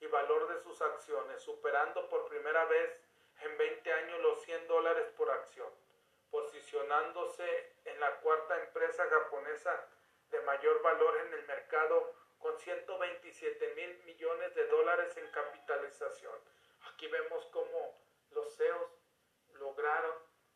y 0.00 0.06
valor 0.06 0.48
de 0.48 0.62
sus 0.62 0.80
acciones, 0.80 1.42
superando 1.42 2.08
por 2.08 2.26
primera 2.28 2.64
vez 2.66 3.00
en 3.42 3.58
20 3.58 3.92
años 3.92 4.20
los 4.20 4.42
100 4.42 4.66
dólares 4.66 5.08
por 5.16 5.30
acción, 5.30 5.68
posicionándose 6.30 7.72
en 7.84 8.00
la 8.00 8.20
cuarta 8.20 8.60
empresa 8.62 9.04
de 10.30 10.40
mayor 10.42 10.82
valor 10.82 11.16
en 11.26 11.34
el 11.34 11.46
mercado 11.46 12.14
con 12.38 12.58
127 12.58 13.74
mil 13.74 14.02
millones 14.04 14.54
de 14.54 14.66
dólares 14.68 15.16
en 15.16 15.30
capitalización. 15.30 16.38
Aquí 16.92 17.08
vemos 17.08 17.44
cómo 17.46 17.98
los 18.30 18.56
CEOs 18.56 18.90
lograron 19.54 20.14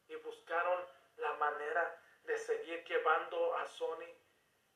y 0.09 0.15
buscaron 0.17 0.85
la 1.17 1.33
manera 1.35 2.01
de 2.25 2.37
seguir 2.39 2.85
llevando 2.85 3.57
a 3.57 3.67
Sony 3.67 4.11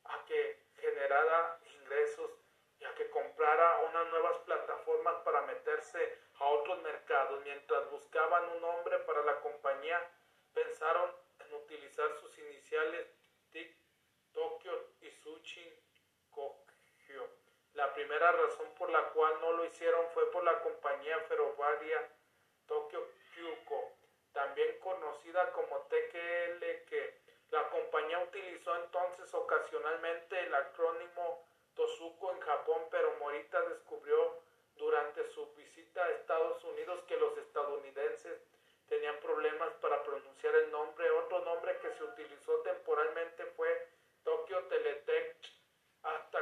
a 0.05 0.25
que 0.25 0.67
generara 0.81 1.59
ingresos 1.81 2.31
y 2.79 2.85
a 2.85 2.95
que 2.95 3.09
comprara 3.11 3.79
unas 3.89 4.07
nuevas 4.09 4.39
plataformas 4.39 5.17
para 5.25 5.43
meterse 5.43 6.19
a 6.39 6.45
otros 6.45 6.83
mercados. 6.83 7.43
Mientras 7.45 7.91
buscaban 7.91 8.49
un 8.51 8.61
nombre 8.61 8.99
para 9.01 9.23
la 9.23 9.41
compañía, 9.41 9.99
pensaron 10.53 11.11
en 11.41 11.55
utilizar 11.55 12.15
sus 12.21 12.37
iniciales 12.39 13.07
TIC, 13.51 13.77
Tokyo 14.33 14.91
y 15.01 15.11
Sushi 15.11 15.81
Kokyo. 16.31 17.29
La 17.77 17.93
primera 17.93 18.33
razón 18.33 18.67
por 18.79 18.91
la 18.91 19.03
cual 19.11 19.39
no 19.41 19.53
lo 19.53 19.65
hicieron 19.67 20.07
fue 20.15 20.31
por 20.31 20.43
la 20.43 20.61
compañía 20.63 21.19
ferroviaria 21.29 22.09
Tokyo 22.67 23.07
Kyuko, 23.35 23.93
también 24.33 24.79
conocida 24.81 25.53
como 25.53 25.81
TKL, 25.83 26.65
la 27.51 27.69
compañía 27.69 28.19
utilizó 28.21 28.75
entonces 28.77 29.33
ocasionalmente 29.33 30.41
el 30.41 30.55
acrónimo 30.55 31.47
Tosuko 31.75 32.33
en 32.33 32.41
Japón, 32.41 32.83
pero 32.91 33.15
Morita 33.21 33.61
descubrió 33.69 34.41
durante 34.77 35.27
su 35.29 35.47
visita 35.55 36.03
a 36.03 36.11
Estados 36.13 36.65
Unidos 36.65 37.05
que 37.07 37.19
los 37.19 37.37
estadounidenses 37.39 38.43
tenían 38.89 39.21
problemas 39.21 39.73
para 39.75 40.03
pronunciar 40.03 40.55
el 40.57 40.71
nombre. 40.71 41.11
Otro 41.11 41.45
nombre 41.45 41.79
que 41.79 41.93
se 41.93 42.05
utilizó 42.05 42.61
temporalmente 42.63 43.45
fue 43.57 43.89
Tokyo 44.25 44.65
Teletech, 44.65 45.36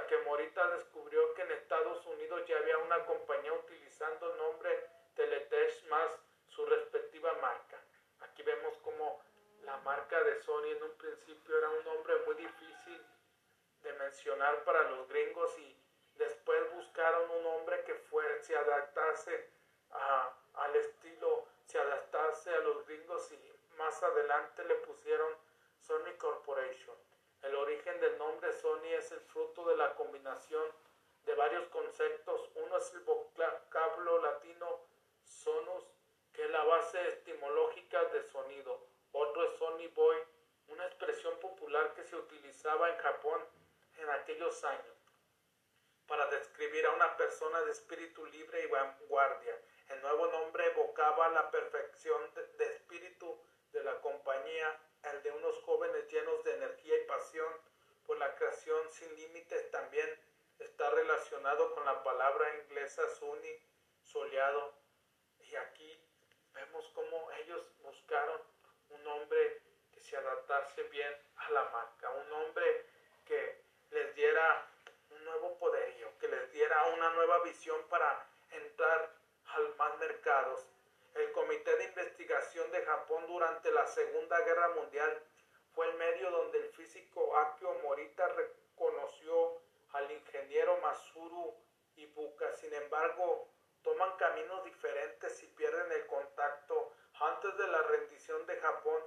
que 0.06 0.18
Morita 0.18 0.66
descubrió 0.76 1.34
que 1.34 1.42
en 1.42 1.52
Estados 1.52 2.04
Unidos 2.06 2.42
ya 2.46 2.58
había 2.58 2.78
una 2.78 3.04
compañía 3.06 3.52
utilizando 3.52 4.32
el 4.32 4.38
nombre 4.38 4.88
Teletech 5.14 5.84
más 5.88 6.10
su 6.48 6.66
respectiva 6.66 7.32
marca. 7.40 7.80
Aquí 8.20 8.42
vemos 8.42 8.76
como 8.78 9.22
la 9.62 9.76
marca 9.78 10.22
de 10.22 10.42
Sony 10.42 10.66
en 10.76 10.82
un 10.82 10.96
principio 10.96 11.58
era 11.58 11.70
un 11.70 11.84
nombre 11.84 12.16
muy 12.26 12.34
difícil 12.34 13.00
de 13.82 13.92
mencionar 13.94 14.64
para 14.64 14.82
los 14.90 15.08
gringos 15.08 15.58
y 15.58 15.76
después 16.16 16.74
buscaron 16.74 17.30
un 17.30 17.42
nombre 17.42 17.82
que 17.84 17.94
se 18.42 18.56
adaptase 18.56 19.50
al 20.54 20.76
estilo, 20.76 21.46
se 21.66 21.78
adaptase 21.78 22.54
a 22.54 22.60
los 22.60 22.86
gringos 22.86 23.32
y 23.32 23.76
más 23.76 24.02
adelante 24.02 24.64
le 24.64 24.74
pusieron 24.76 25.34
Sony 25.80 26.16
Corporation. 26.18 26.96
El 27.44 27.54
origen 27.56 28.00
del 28.00 28.18
nombre 28.18 28.52
Sony 28.52 28.94
es 28.98 29.12
el 29.12 29.20
fruto 29.20 29.66
de 29.66 29.76
la 29.76 29.94
combinación 29.94 30.64
de 31.24 31.34
varios 31.34 31.66
conceptos. 31.68 32.50
Uno 32.54 32.76
es 32.78 32.92
el 32.94 33.00
vocablo 33.00 34.22
latino 34.22 34.80
sonus, 35.24 35.84
que 36.32 36.44
es 36.44 36.50
la 36.50 36.64
base 36.64 37.00
etimológica 37.08 38.02
de 38.06 38.22
sonido. 38.22 38.86
Otro 39.12 39.44
es 39.44 39.58
Sony 39.58 39.88
Boy, 39.94 40.16
una 40.68 40.86
expresión 40.86 41.38
popular 41.38 41.92
que 41.94 42.04
se 42.04 42.16
utilizaba 42.16 42.90
en 42.90 42.98
Japón 42.98 43.40
en 43.98 44.10
aquellos 44.10 44.64
años 44.64 44.94
para 46.06 46.26
describir 46.26 46.84
a 46.86 46.92
una 46.92 47.16
persona 47.16 47.60
de 47.62 47.72
espíritu 47.72 48.24
libre 48.26 48.62
y 48.62 48.66
vanguardia. 48.66 49.58
El 49.88 50.00
nuevo 50.02 50.26
nombre 50.28 50.66
evocaba 50.66 51.28
la 51.30 51.50
perfección 51.50 52.22
de, 52.58 52.64
espíritu 52.64 53.38
de 53.72 53.82
la 53.84 54.00
compañía, 54.00 54.80
el 55.12 55.22
de 55.22 55.30
unos 55.30 55.58
jóvenes 55.62 56.10
llenos 56.10 56.42
de 56.44 56.54
energía 56.54 56.96
y 56.96 57.04
pasión 57.04 57.52
por 58.06 58.18
la 58.18 58.34
creación 58.36 58.90
sin 58.90 59.14
límites 59.16 59.70
también 59.70 60.08
está 60.58 60.90
relacionado 60.90 61.74
con 61.74 61.84
la 61.84 62.02
palabra 62.02 62.46
inglesa 62.62 63.08
sunny, 63.18 63.60
soleado. 64.02 64.74
Y 65.40 65.56
aquí 65.56 66.00
vemos 66.52 66.90
cómo 66.94 67.30
ellos 67.42 67.62
buscaron 67.82 68.40
un 68.90 69.04
nombre 69.04 69.62
que 69.92 70.00
se 70.00 70.16
adaptase 70.16 70.82
bien 70.84 71.16
a 71.36 71.50
la 71.50 71.64
marca, 71.70 72.10
un 72.10 72.30
nombre 72.30 72.86
que 73.26 73.62
les 73.90 74.14
diera 74.14 74.68
un 75.10 75.24
nuevo 75.24 75.58
poderío, 75.58 76.18
que 76.18 76.28
les 76.28 76.52
diera 76.52 76.84
una 76.94 77.10
nueva 77.10 77.42
visión 77.42 77.80
para 77.88 78.26
entrar 78.50 79.10
a 79.46 79.58
más 79.78 79.98
mercados. 79.98 80.66
El 81.14 81.30
Comité 81.30 81.76
de 81.76 81.84
Investigación 81.84 82.70
de 82.72 82.82
Japón 82.82 83.24
durante 83.28 83.70
la 83.70 83.86
Segunda 83.86 84.40
Guerra 84.40 84.70
Mundial 84.70 85.22
fue 85.72 85.88
el 85.88 85.94
medio 85.94 86.28
donde 86.30 86.58
el 86.58 86.68
físico 86.70 87.36
Akio 87.36 87.72
Morita 87.84 88.26
reconoció 88.28 89.60
al 89.92 90.10
ingeniero 90.10 90.76
Masuru 90.80 91.54
Ibuka. 91.94 92.52
Sin 92.54 92.74
embargo, 92.74 93.48
toman 93.82 94.16
caminos 94.16 94.64
diferentes 94.64 95.40
y 95.44 95.46
pierden 95.48 95.92
el 95.92 96.04
contacto 96.06 96.92
antes 97.20 97.56
de 97.58 97.68
la 97.68 97.82
rendición 97.82 98.44
de 98.46 98.56
Japón. 98.56 99.00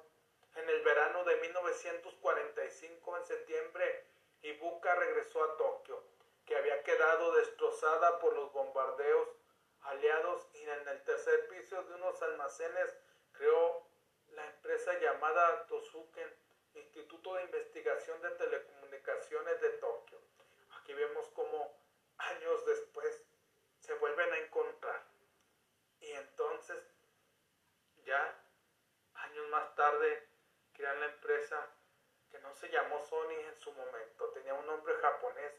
En 0.56 0.70
el 0.70 0.82
verano 0.84 1.26
de 1.26 1.36
1945, 1.36 3.18
en 3.18 3.26
septiembre, 3.26 4.06
Ibuka 4.44 4.96
regresó 4.96 5.44
a 5.44 5.58
Tokio, 5.58 6.02
que 6.46 6.56
había 6.56 6.82
quedado 6.84 7.34
destrozada 7.34 8.18
por 8.20 8.34
los 8.34 8.52
bombardeos 8.54 9.28
aliados 9.88 10.48
y 10.54 10.64
en 10.64 10.88
el 10.88 11.04
tercer 11.04 11.48
piso 11.48 11.82
de 11.84 11.96
unos 11.96 12.22
almacenes 12.22 12.94
creó 13.32 13.88
la 14.30 14.46
empresa 14.46 14.98
llamada 15.00 15.66
Tosuken, 15.68 16.36
Instituto 16.74 17.36
de 17.36 17.44
Investigación 17.44 18.22
de 18.22 18.30
Telecomunicaciones 18.32 19.62
de 19.62 19.70
Tokio. 19.72 20.20
Aquí 20.80 20.94
vemos 20.94 21.28
cómo 21.30 21.74
años 22.18 22.66
después 22.66 23.24
se 23.80 23.94
vuelven 23.96 24.32
a 24.34 24.38
encontrar. 24.40 25.04
Y 26.00 26.12
entonces, 26.12 26.84
ya 28.04 28.44
años 29.16 29.48
más 29.50 29.74
tarde, 29.76 30.28
crean 30.74 31.00
la 31.00 31.08
empresa 31.08 31.68
que 32.30 32.40
no 32.40 32.54
se 32.56 32.70
llamó 32.70 33.02
Sony 33.02 33.40
en 33.48 33.58
su 33.58 33.72
momento, 33.72 34.30
tenía 34.32 34.54
un 34.54 34.68
nombre 34.68 34.94
japonés 34.96 35.54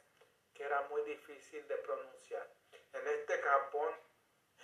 que 0.54 0.64
era 0.64 0.82
muy 0.82 1.02
difícil 1.02 1.66
de 1.66 1.76
pronunciar. 1.78 2.46
En 2.92 3.06
este 3.08 3.38
Japón, 3.40 3.94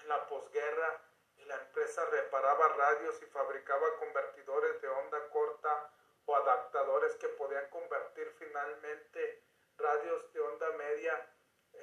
en 0.04 0.08
la 0.10 0.26
posguerra, 0.28 1.00
la 1.46 1.56
empresa 1.56 2.04
reparaba 2.10 2.68
radios 2.68 3.20
y 3.22 3.26
fabricaba 3.26 3.96
convertidores 3.96 4.80
de 4.80 4.88
onda 4.88 5.28
corta 5.30 5.90
o 6.26 6.36
adaptadores 6.36 7.14
que 7.16 7.28
podían 7.28 7.68
convertir 7.70 8.30
finalmente 8.38 9.42
radios 9.78 10.32
de 10.32 10.40
onda 10.40 10.70
media 10.72 11.26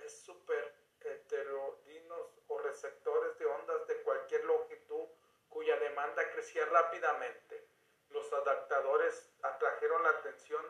super 0.07 0.73
heterodinos 1.01 2.27
o 2.47 2.59
receptores 2.59 3.37
de 3.37 3.45
ondas 3.45 3.87
de 3.87 4.01
cualquier 4.03 4.45
longitud 4.45 5.07
cuya 5.49 5.77
demanda 5.77 6.23
crecía 6.31 6.65
rápidamente 6.65 7.67
los 8.11 8.31
adaptadores 8.33 9.29
atrajeron 9.41 10.03
la 10.03 10.09
atención 10.09 10.65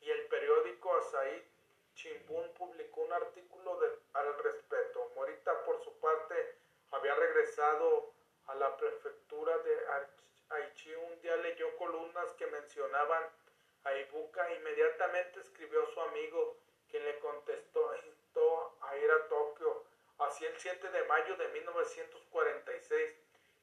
y 0.00 0.10
el 0.10 0.26
periódico 0.26 0.96
Asahi 0.96 1.48
Shimbun 1.94 2.52
publicó 2.54 3.02
un 3.02 3.12
artículo 3.12 3.78
al 4.14 4.38
respecto. 4.38 5.12
Morita, 5.14 5.64
por 5.64 5.82
su 5.84 5.92
parte, 6.00 6.56
había 6.90 7.14
regresado 7.52 8.14
a 8.46 8.54
la 8.54 8.76
prefectura 8.76 9.56
de 9.58 9.76
Aichi. 10.48 10.94
Un 10.94 11.20
día 11.20 11.36
leyó 11.36 11.76
columnas 11.76 12.32
que 12.32 12.46
mencionaban 12.46 13.24
a 13.84 13.92
Ibuka. 13.94 14.50
Inmediatamente 14.54 15.40
escribió 15.40 15.82
a 15.82 15.92
su 15.92 16.00
amigo, 16.00 16.56
quien 16.90 17.04
le 17.04 17.18
contestó 17.18 17.90
a 18.80 18.96
ir 18.96 19.10
a 19.10 19.28
Tokio. 19.28 19.84
Así 20.18 20.46
el 20.46 20.56
7 20.56 20.88
de 20.90 21.04
mayo 21.04 21.36
de 21.36 21.48
1946, 21.48 23.10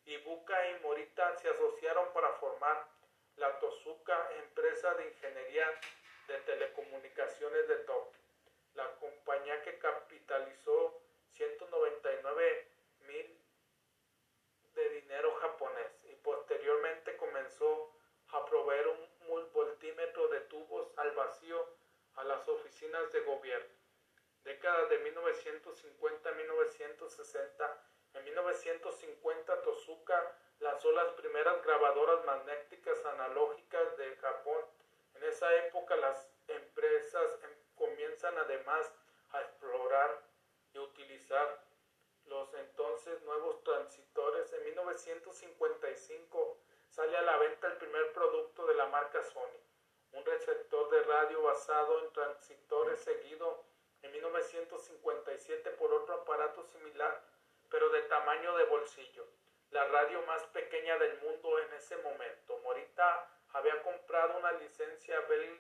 Ibuka 0.06 0.70
y 0.70 0.80
Morita 0.82 1.36
se 1.38 1.50
asociaron 1.50 2.12
para 2.14 2.34
formar 2.34 2.86
la 3.38 3.58
Tosuka, 3.60 4.30
empresa 4.44 4.94
de 4.96 5.08
ingeniería 5.08 5.68
de 6.28 6.38
telecomunicaciones 6.42 7.68
de 7.68 7.76
Tokio. 7.78 8.20
La 8.76 8.96
compañía 8.98 9.62
que 9.64 9.80
capitalizó 9.80 11.02
199 11.34 12.66
mil 12.66 12.69
de 14.80 14.90
dinero 15.02 15.36
japonés 15.42 15.92
y 16.06 16.16
posteriormente 16.16 17.18
comenzó 17.18 17.92
a 18.30 18.46
proveer 18.46 18.88
un 18.88 19.52
voltímetro 19.52 20.28
de 20.30 20.40
tubos 20.42 20.88
al 20.98 21.12
vacío 21.12 21.68
a 22.16 22.24
las 22.24 22.48
oficinas 22.48 23.12
de 23.12 23.20
gobierno. 23.22 23.74
Década 24.44 24.86
de 24.86 25.00
1950 25.00 26.32
1960, 26.32 27.84
en 28.14 28.24
1950 28.24 29.62
Tosuka 29.62 30.36
lanzó 30.60 30.92
las 30.94 31.12
primeras 31.14 31.62
grabadoras 31.64 32.24
magnéticas 32.26 33.06
analógicas 33.06 33.98
de 33.98 34.16
Japón. 34.16 34.64
En 35.16 35.24
esa 35.24 35.54
época 35.66 35.96
las 35.98 36.30
empresas 36.48 37.38
em, 37.44 37.50
comienzan 37.76 38.38
además 38.38 38.94
a 39.32 39.42
explorar 39.42 40.24
y 40.74 40.80
utilizar 40.80 41.64
los 42.30 42.54
entonces 42.54 43.22
nuevos 43.24 43.62
transitores. 43.64 44.54
En 44.54 44.64
1955 44.66 46.58
sale 46.90 47.18
a 47.18 47.22
la 47.22 47.38
venta 47.38 47.68
el 47.68 47.78
primer 47.78 48.14
producto 48.14 48.66
de 48.68 48.76
la 48.76 48.86
marca 48.88 49.22
Sony, 49.24 49.60
un 50.14 50.26
receptor 50.26 50.90
de 50.92 51.04
radio 51.04 51.42
basado 51.42 52.00
en 52.00 52.14
transitores 52.14 53.00
seguido 53.00 53.64
en 54.02 54.12
1957 54.12 55.72
por 55.72 55.92
otro 55.92 56.16
aparato 56.16 56.64
similar, 56.64 57.22
pero 57.70 57.90
de 57.90 58.02
tamaño 58.04 58.56
de 58.58 58.64
bolsillo, 58.66 59.26
la 59.72 59.86
radio 59.86 60.22
más 60.24 60.44
pequeña 60.48 60.98
del 60.98 61.20
mundo 61.22 61.60
en 61.60 61.74
ese 61.74 61.98
momento. 61.98 62.58
Morita 62.60 63.28
había 63.54 63.82
comprado 63.84 64.38
una 64.38 64.52
licencia 64.54 65.20
Bell 65.22 65.60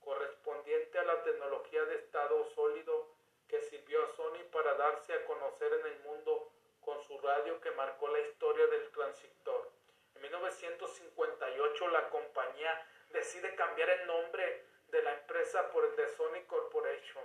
correspondiente 0.00 0.98
a 0.98 1.04
la 1.04 1.22
tecnología 1.22 1.84
de 1.84 1.96
estado 1.96 2.44
sólido 2.44 3.09
que 3.50 3.60
sirvió 3.62 4.04
a 4.04 4.14
Sony 4.14 4.44
para 4.52 4.74
darse 4.74 5.12
a 5.12 5.24
conocer 5.24 5.72
en 5.72 5.86
el 5.86 5.98
mundo 6.04 6.52
con 6.80 7.02
su 7.02 7.18
radio 7.18 7.60
que 7.60 7.72
marcó 7.72 8.06
la 8.08 8.20
historia 8.20 8.64
del 8.68 8.88
transistor. 8.92 9.72
En 10.14 10.22
1958 10.22 11.88
la 11.88 12.08
compañía 12.10 12.86
decide 13.10 13.56
cambiar 13.56 13.90
el 13.90 14.06
nombre 14.06 14.64
de 14.86 15.02
la 15.02 15.14
empresa 15.14 15.68
por 15.72 15.84
el 15.84 15.96
de 15.96 16.08
Sony 16.10 16.46
Corporation. 16.46 17.24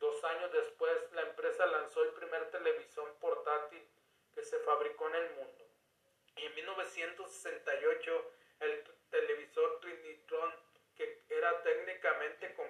Dos 0.00 0.24
años 0.24 0.52
después 0.52 1.12
la 1.12 1.22
empresa 1.22 1.64
lanzó 1.66 2.02
el 2.02 2.14
primer 2.14 2.50
televisor 2.50 3.14
portátil 3.20 3.86
que 4.34 4.42
se 4.42 4.58
fabricó 4.60 5.08
en 5.08 5.14
el 5.14 5.30
mundo. 5.36 5.64
Y 6.36 6.46
en 6.46 6.54
1968 6.56 8.32
el 8.60 8.84
televisor 9.10 9.80
Trinitron, 9.80 10.52
que 10.96 11.22
era 11.28 11.62
técnicamente 11.62 12.54
ofrecía 12.56 12.69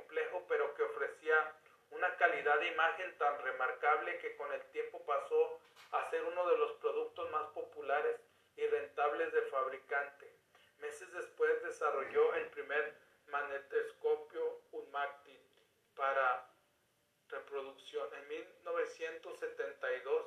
una 2.00 2.16
calidad 2.16 2.58
de 2.58 2.68
imagen 2.68 3.18
tan 3.18 3.38
remarcable 3.42 4.16
que 4.20 4.34
con 4.36 4.50
el 4.54 4.62
tiempo 4.72 5.04
pasó 5.04 5.60
a 5.92 6.08
ser 6.08 6.24
uno 6.24 6.48
de 6.48 6.56
los 6.56 6.72
productos 6.78 7.30
más 7.30 7.46
populares 7.48 8.18
y 8.56 8.66
rentables 8.66 9.30
del 9.34 9.44
fabricante. 9.50 10.32
Meses 10.78 11.12
después 11.12 11.62
desarrolló 11.62 12.34
el 12.36 12.46
primer 12.46 12.94
magnetoscopio 13.26 14.62
Unmacti 14.72 15.38
para 15.94 16.48
reproducción. 17.28 18.08
En 18.14 18.28
1972 18.28 20.26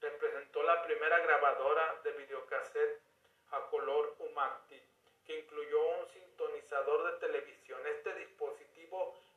representó 0.00 0.62
la 0.62 0.82
primera 0.84 1.18
grabadora 1.18 2.00
de 2.02 2.12
videocassette 2.12 3.02
a 3.50 3.60
color 3.66 4.16
Umacti 4.20 4.80
que 5.26 5.40
incluyó 5.40 5.86
un 6.00 6.08
sintonizador 6.08 7.12
de 7.12 7.26
televisión. 7.26 7.86
Este 7.88 8.14
dispositivo 8.14 8.63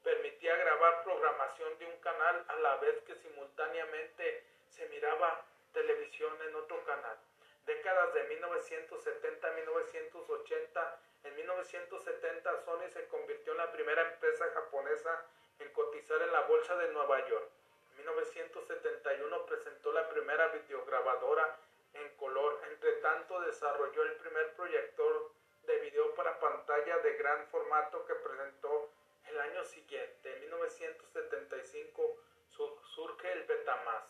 permitía 0.07 0.55
grabar 0.55 1.03
programación 1.03 1.77
de 1.79 1.85
un 1.85 1.97
canal 1.99 2.45
a 2.47 2.55
la 2.55 2.77
vez 2.77 2.95
que 3.01 3.13
simultáneamente 3.15 4.41
se 4.69 4.87
miraba 4.87 5.43
televisión 5.73 6.31
en 6.47 6.55
otro 6.55 6.81
canal. 6.85 7.17
Décadas 7.65 8.13
de 8.13 8.23
1970 8.23 9.45
a 9.45 9.51
1980, 9.51 10.99
en 11.25 11.35
1970 11.35 12.63
Sony 12.63 12.87
se 12.93 13.05
convirtió 13.09 13.51
en 13.51 13.57
la 13.57 13.69
primera 13.73 14.01
empresa 14.13 14.45
japonesa 14.53 15.25
en 15.59 15.73
cotizar 15.73 16.21
en 16.21 16.31
la 16.31 16.41
bolsa 16.43 16.77
de 16.77 16.87
Nueva 16.93 17.27
York. 17.27 17.49
En 17.91 17.97
1971 17.97 19.45
presentó 19.45 19.91
la 19.91 20.07
primera 20.07 20.47
videograbadora 20.47 21.59
en 21.95 22.15
color. 22.15 22.61
Entre 22.71 22.93
tanto 23.01 23.41
desarrolló 23.41 24.03
el 24.03 24.13
primer 24.13 24.53
proyector 24.55 25.31
de 25.63 25.79
video 25.79 26.15
para 26.15 26.39
pantalla 26.39 26.97
de 26.99 27.13
gran 27.17 27.45
formato 27.47 28.05
que 28.05 28.15
presentó 28.15 28.89
el 29.37 29.51
año 29.51 29.63
siguiente, 29.65 30.33
en 30.33 30.39
1975, 30.41 32.17
surge 32.49 33.31
el 33.31 33.43
Betamax 33.43 34.09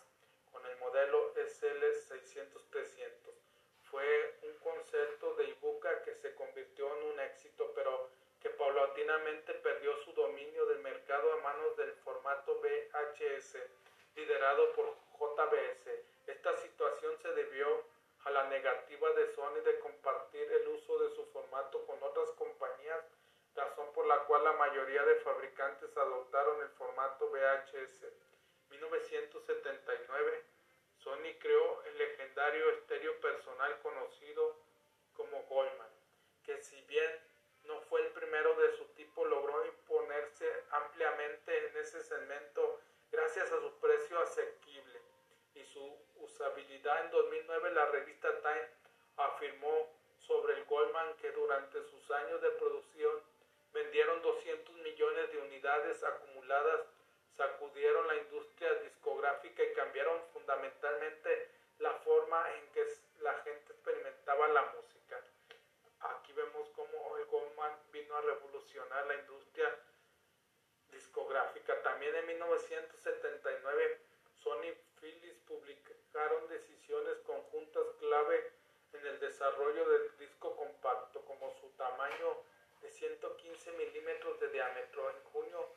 con 0.53 0.65
el 0.65 0.77
modelo 0.77 1.33
SL600-300. 1.35 3.11
Fue 3.91 4.35
un 4.43 4.53
concepto 4.59 5.35
de 5.35 5.49
Ibuka 5.49 6.01
que 6.03 6.15
se 6.15 6.33
convirtió 6.33 6.95
en 6.95 7.03
un 7.03 7.19
éxito, 7.19 7.73
pero 7.75 8.09
que 8.41 8.51
paulatinamente 8.51 9.53
perdió 9.55 9.97
su 9.97 10.13
dominio 10.13 10.65
del 10.67 10.79
mercado 10.79 11.33
a 11.33 11.41
manos 11.41 11.75
del 11.75 11.91
formato 12.05 12.61
VHS, 12.61 13.57
liderado 14.15 14.71
por 14.75 14.95
JBS. 15.19 15.89
Esta 16.25 16.55
situación 16.55 17.17
se 17.21 17.33
debió 17.33 17.83
a 18.23 18.31
la 18.31 18.47
negativa 18.47 19.11
de 19.11 19.27
Sony 19.33 19.59
de 19.65 19.77
compartir 19.79 20.49
el 20.53 20.69
uso 20.69 20.99
de 20.99 21.09
su 21.09 21.25
formato 21.25 21.85
con 21.85 22.01
otras 22.01 22.31
compañías 22.31 23.03
razón 23.57 23.91
por 23.93 24.05
la 24.05 24.19
cual 24.25 24.43
la 24.43 24.53
mayoría 24.53 25.03
de 25.03 25.15
fabricantes 25.15 25.97
adoptaron 25.97 26.61
el 26.61 26.69
formato 26.69 27.29
VHS. 27.29 28.05
1979, 28.69 30.43
Sony 30.99 31.39
creó 31.39 31.83
el 31.83 31.97
legendario 31.97 32.69
estéreo 32.71 33.19
personal 33.19 33.79
conocido 33.81 34.55
como 35.13 35.41
Goldman, 35.43 35.89
que 36.43 36.61
si 36.61 36.79
bien 36.83 37.11
no 37.63 37.81
fue 37.81 38.01
el 38.01 38.11
primero 38.11 38.53
de 38.55 38.71
su 38.77 38.85
tipo, 38.89 39.25
logró 39.25 39.65
imponerse 39.65 40.45
ampliamente 40.71 41.67
en 41.67 41.77
ese 41.77 42.01
segmento 42.03 42.79
gracias 43.11 43.51
a 43.51 43.59
su 43.59 43.73
precio 43.79 44.19
asequible 44.19 45.01
y 45.55 45.63
su 45.65 45.97
usabilidad. 46.17 47.05
En 47.05 47.11
2009 47.11 47.71
la 47.71 47.85
revista 47.87 48.29
Time 48.41 48.69
afirmó 49.17 49.89
sobre 50.19 50.53
el 50.53 50.65
Goldman 50.65 51.15
que 51.15 51.31
durante 51.31 51.81
sus 51.83 52.11
años 52.11 52.41
de 52.41 52.51
producción 52.51 53.21
vendieron 53.87 54.21
200 54.21 54.75
millones 54.79 55.31
de 55.31 55.37
unidades 55.37 56.03
acumuladas, 56.03 56.81
sacudieron 57.37 58.05
la 58.07 58.17
industria 58.17 58.73
discográfica 58.83 59.63
y 59.63 59.73
cambiaron 59.73 60.21
fundamentalmente 60.33 61.47
la 61.79 61.93
forma 62.03 62.43
en 62.55 62.67
que 62.73 62.85
la 63.21 63.33
gente 63.45 63.71
experimentaba 63.71 64.49
la 64.49 64.73
música. 64.75 65.21
Aquí 66.01 66.33
vemos 66.33 66.67
cómo 66.75 67.17
el 67.17 67.25
Goldman 67.27 67.71
vino 67.93 68.13
a 68.17 68.21
revolucionar 68.21 69.07
la 69.07 69.15
industria 69.15 69.73
discográfica. 70.91 71.81
También 71.81 72.13
en 72.13 72.27
1979 72.27 74.01
Sony 74.43 74.65
y 74.65 74.99
Philips 74.99 75.39
publicaron 75.47 76.49
decisiones 76.49 77.19
conjuntas 77.19 77.85
clave 77.99 78.51
en 78.91 79.07
el 79.07 79.19
desarrollo 79.21 79.87
del 79.87 80.17
disco 80.17 80.57
compacto, 80.57 81.23
como 81.23 81.53
su 81.61 81.69
tamaño 81.77 82.35
115 82.97 83.71
milímetros 83.73 84.39
de 84.39 84.49
diámetro. 84.49 85.09
En 85.11 85.23
junio 85.31 85.69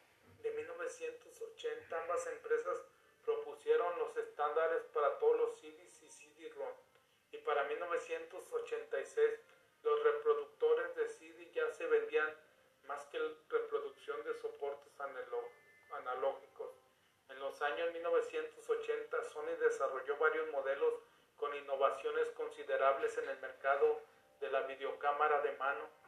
de 0.42 0.50
1980 0.52 2.02
ambas 2.02 2.26
empresas 2.26 2.82
propusieron 3.24 3.98
los 3.98 4.16
estándares 4.16 4.84
para 4.94 5.18
todos 5.18 5.36
los 5.36 5.60
CDs 5.60 6.02
y 6.02 6.08
CD-ROM 6.08 6.72
y 7.32 7.38
para 7.38 7.64
1986 7.64 9.40
los 9.82 10.02
reproductores 10.02 10.96
de 10.96 11.08
CD 11.08 11.50
ya 11.52 11.70
se 11.72 11.86
vendían 11.86 12.34
más 12.86 13.04
que 13.06 13.18
la 13.18 13.30
reproducción 13.50 14.24
de 14.24 14.34
soportes 14.34 14.92
analógicos. 15.90 16.70
En 17.28 17.38
los 17.38 17.60
años 17.62 17.92
1980 17.92 19.24
Sony 19.24 19.56
desarrolló 19.60 20.16
varios 20.16 20.48
modelos 20.50 20.94
con 21.36 21.54
innovaciones 21.54 22.30
considerables 22.30 23.16
en 23.18 23.28
el 23.28 23.38
mercado 23.40 24.00
de 24.40 24.50
la 24.50 24.62
videocámara 24.62 25.42
de 25.42 25.52
mano 25.52 26.00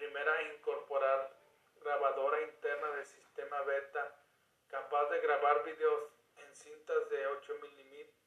primera 0.00 0.32
a 0.32 0.42
incorporar 0.54 1.30
grabadora 1.82 2.40
interna 2.40 2.88
del 2.92 3.04
sistema 3.04 3.60
beta, 3.60 4.14
capaz 4.70 5.09
de 5.09 5.09
grabar 5.20 5.64
videos 5.64 6.04
en 6.36 6.54
cintas 6.54 7.08
de 7.10 7.26
8 7.26 7.54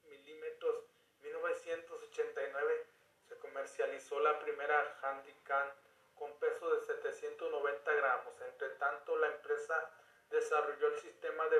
milímetros. 0.06 0.86
En 1.18 1.24
1989 1.24 2.86
se 3.28 3.38
comercializó 3.38 4.20
la 4.20 4.40
primera 4.40 4.98
Handycam 5.02 5.70
con 6.16 6.38
peso 6.40 6.76
de 6.76 6.82
790 6.82 7.94
gramos. 7.94 8.42
Entre 8.42 8.70
tanto, 8.72 9.18
la 9.18 9.28
empresa 9.28 9.92
desarrolló 10.30 10.88
el 10.88 11.00
sistema 11.00 11.48
de 11.48 11.60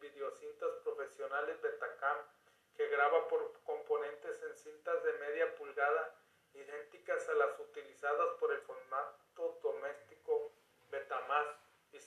videocintas 0.00 0.70
profesionales 0.84 1.60
Betacam 1.60 2.18
que 2.76 2.88
graba 2.88 3.26
por 3.28 3.52
componentes 3.64 4.42
en 4.42 4.56
cintas 4.56 5.02
de 5.02 5.12
media 5.14 5.54
pulgada 5.56 6.14
idénticas 6.54 7.28
a 7.28 7.34
las 7.34 7.58
utilizadas 7.58 8.34
por 8.38 8.52
el 8.52 8.60
formato 8.60 9.17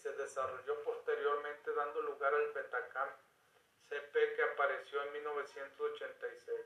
se 0.02 0.12
desarrolló 0.14 0.84
posteriormente 0.84 1.74
dando 1.74 2.02
lugar 2.02 2.34
al 2.34 2.52
Betacam 2.54 3.10
CP 3.88 4.34
que 4.36 4.44
apareció 4.44 5.04
en 5.04 5.14
1986, 5.14 6.60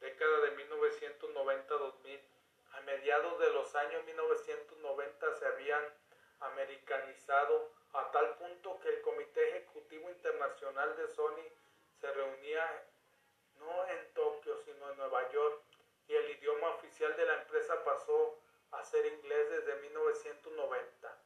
década 0.00 0.40
de 0.40 0.56
1990-2000. 0.68 2.20
A 2.72 2.80
mediados 2.80 3.38
de 3.38 3.50
los 3.50 3.72
años 3.76 4.04
1990 4.04 5.34
se 5.34 5.46
habían 5.46 5.84
americanizado 6.40 7.70
a 7.92 8.10
tal 8.10 8.36
punto 8.38 8.80
que 8.80 8.88
el 8.88 9.02
Comité 9.02 9.50
Ejecutivo 9.50 10.10
Internacional 10.10 10.96
de 10.96 11.06
Sony 11.06 11.46
se 12.00 12.10
reunía 12.12 12.88
no 13.60 13.86
en 13.86 14.12
Tokio, 14.14 14.56
sino 14.64 14.90
en 14.90 14.96
Nueva 14.96 15.30
York, 15.30 15.62
y 16.08 16.14
el 16.14 16.30
idioma 16.30 16.70
oficial 16.70 17.16
de 17.16 17.24
la 17.24 17.34
empresa 17.42 17.84
pasó 17.84 18.36
a 18.72 18.82
ser 18.82 19.06
inglés 19.06 19.50
desde 19.50 19.76
1990 19.76 21.23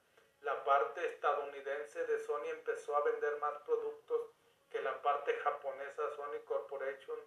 estadounidense 1.18 2.06
de 2.06 2.18
Sony 2.20 2.46
empezó 2.50 2.96
a 2.96 3.02
vender 3.02 3.36
más 3.38 3.54
productos 3.62 4.30
que 4.70 4.80
la 4.80 5.00
parte 5.02 5.34
japonesa 5.34 6.10
Sony 6.16 6.40
Corporation 6.44 7.18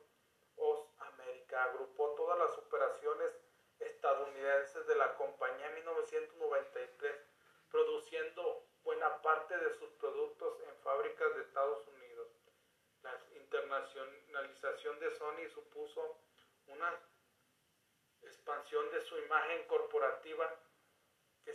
of 0.55 0.87
America. 0.99 1.63
Agrupó 1.65 2.13
todas 2.15 2.37
las 2.39 2.57
operaciones 2.57 3.31
estadounidenses 3.79 4.87
de 4.87 4.95
la 4.95 5.15
compañía 5.15 5.67
en 5.67 5.75
1993, 5.75 7.15
produciendo 7.69 8.65
buena 8.83 9.21
parte 9.21 9.57
de 9.57 9.73
sus 9.73 9.89
productos 9.91 10.59
en 10.61 10.75
fábricas 10.77 11.35
de 11.35 11.41
Estados 11.41 11.87
Unidos. 11.87 12.27
La 13.03 13.19
internacionalización 13.33 14.99
de 14.99 15.11
Sony 15.11 15.49
supuso 15.53 16.19
una 16.67 16.99
expansión 18.21 18.89
de 18.91 19.01
su 19.01 19.17
imagen 19.17 19.67
corporativa 19.67 20.55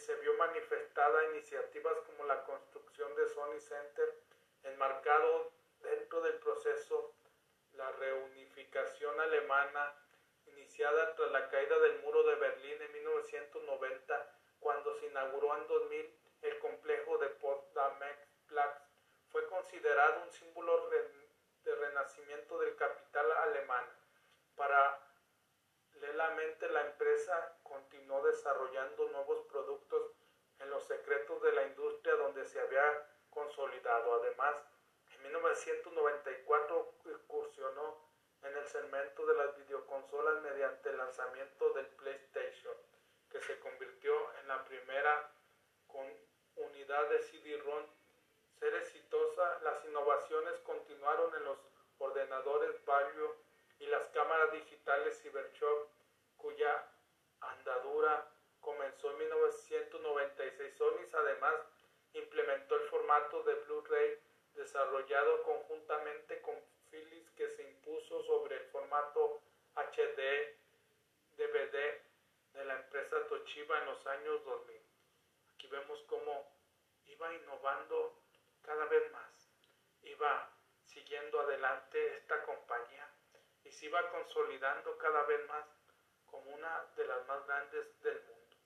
se 0.06 0.14
vio 0.16 0.34
manifestada 0.34 1.24
iniciativas 1.30 1.96
como 2.06 2.24
la 2.26 2.44
construcción 2.44 3.16
de 3.16 3.26
Sony 3.26 3.58
Center, 3.58 4.22
enmarcado 4.62 5.50
dentro 5.80 6.20
del 6.20 6.34
proceso 6.34 7.16
la 7.72 7.90
reunificación 7.90 9.18
alemana 9.18 9.96
iniciada 10.46 11.12
tras 11.16 11.32
la 11.32 11.48
caída 11.48 11.76
del 11.80 11.98
muro 12.02 12.22
de 12.22 12.36
Berlín 12.36 12.80
en 12.80 12.92
1990, 12.92 14.38
cuando 14.60 14.94
se 14.94 15.06
inauguró 15.06 15.56
en 15.56 15.66
2000 15.66 16.20
el 16.42 16.58
complejo 16.60 17.18
de 17.18 17.30
Potsdamer 17.30 18.28
Platz, 18.46 18.80
fue 19.30 19.44
considerado 19.48 20.22
un 20.22 20.30
símbolo 20.30 20.88
de 20.88 21.74
renacimiento 21.74 22.60
del 22.60 22.76
capital 22.76 23.28
alemán. 23.32 23.84
Paralelamente 24.54 26.68
la 26.68 26.82
empresa 26.82 27.55
continuó 28.06 28.24
desarrollando 28.30 29.08
nuevos 29.08 29.40
productos 29.46 30.12
en 30.60 30.70
los 30.70 30.84
secretos 30.84 31.42
de 31.42 31.52
la 31.52 31.66
industria 31.66 32.14
donde 32.14 32.44
se 32.44 32.60
había 32.60 33.04
consolidado. 33.30 34.22
Además, 34.22 34.54
en 35.10 35.22
1994 35.24 36.94
incursionó 37.06 37.98
en 38.44 38.56
el 38.56 38.64
segmento 38.66 39.26
de 39.26 39.34
las 39.34 39.56
videoconsolas 39.56 40.40
mediante 40.42 40.90
el 40.90 40.98
lanzamiento 40.98 41.70
del 41.70 41.86
PlayStation, 41.86 42.74
que 43.28 43.40
se 43.40 43.58
convirtió 43.58 44.14
en 44.40 44.48
la 44.48 44.64
primera 44.64 45.32
unidad 46.54 47.08
de 47.08 47.18
CD-ROM. 47.22 47.86
Ser 48.60 48.72
exitosa, 48.74 49.58
las 49.64 49.84
innovaciones 49.84 50.60
continuaron 50.60 51.34
en 51.34 51.44
los 51.44 51.58
ordenadores 51.98 52.84
Value 52.84 53.34
y 53.80 53.86
las 53.86 54.06
cámaras 54.10 54.52
digitales 54.52 55.20
CyberShot, 55.20 55.90
cuya 56.36 56.86
andadura 57.66 58.30
comenzó 58.60 59.10
en 59.10 59.18
1996. 59.18 60.74
Sony 60.76 61.06
además 61.12 61.54
implementó 62.12 62.76
el 62.76 62.88
formato 62.88 63.42
de 63.42 63.54
Blu-ray 63.54 64.18
desarrollado 64.54 65.42
conjuntamente 65.42 66.40
con 66.42 66.54
Philips 66.90 67.30
que 67.32 67.48
se 67.50 67.62
impuso 67.62 68.22
sobre 68.24 68.56
el 68.56 68.64
formato 68.66 69.42
HD 69.74 70.56
DVD 71.36 72.00
de 72.54 72.64
la 72.64 72.76
empresa 72.76 73.26
Toshiba 73.28 73.78
en 73.80 73.86
los 73.86 74.06
años 74.06 74.44
2000. 74.44 74.80
Aquí 75.54 75.66
vemos 75.66 76.00
cómo 76.08 76.48
iba 77.06 77.34
innovando 77.34 78.22
cada 78.62 78.86
vez 78.86 79.10
más, 79.12 79.50
iba 80.02 80.50
siguiendo 80.84 81.40
adelante 81.40 82.16
esta 82.16 82.42
compañía 82.44 83.10
y 83.64 83.72
se 83.72 83.86
iba 83.86 84.10
consolidando 84.10 84.96
cada 84.96 85.22
vez 85.24 85.46
más 85.48 85.66
como 86.36 86.54
una 86.54 86.84
de 86.96 87.06
las 87.06 87.26
más 87.26 87.46
grandes 87.46 88.02
del 88.02 88.20
mundo. 88.20 88.56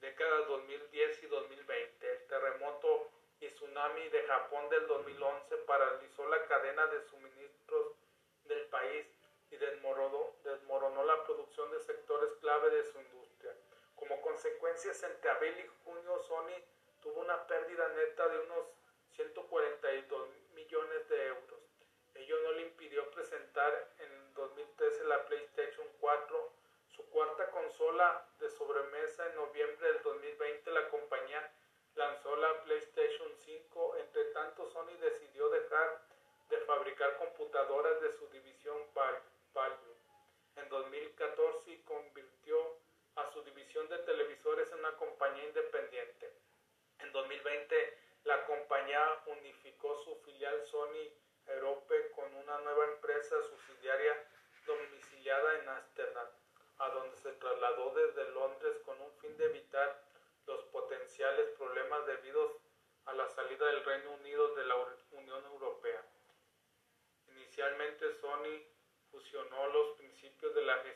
Décadas 0.00 0.48
2010 0.48 1.22
y 1.22 1.26
2020, 1.26 2.12
el 2.12 2.26
terremoto 2.26 3.10
y 3.38 3.46
tsunami 3.46 4.08
de 4.08 4.22
Japón 4.24 4.68
del 4.68 4.86
2011 4.88 5.56
paralizó 5.58 6.26
la 6.28 6.44
cadena 6.46 6.86
de 6.88 7.00
suministros 7.02 7.94
del 8.44 8.66
país 8.66 9.06
y 9.50 9.56
desmoronó, 9.56 10.32
desmoronó 10.42 11.04
la 11.04 11.22
producción 11.24 11.70
de 11.70 11.80
sectores 11.80 12.32
clave 12.40 12.70
de 12.70 12.84
su 12.84 12.98
industria. 12.98 13.54
Como 13.94 14.20
consecuencias, 14.22 15.00
entre 15.04 15.30
abril 15.30 15.54
y 15.58 15.70
junio, 15.84 16.18
Sony 16.26 16.56
tuvo 17.00 17.20
una 17.20 17.46
pérdida 17.46 17.88
neta 17.90 18.28
de 18.28 18.40
unos 18.40 18.66
stanno 29.20 29.50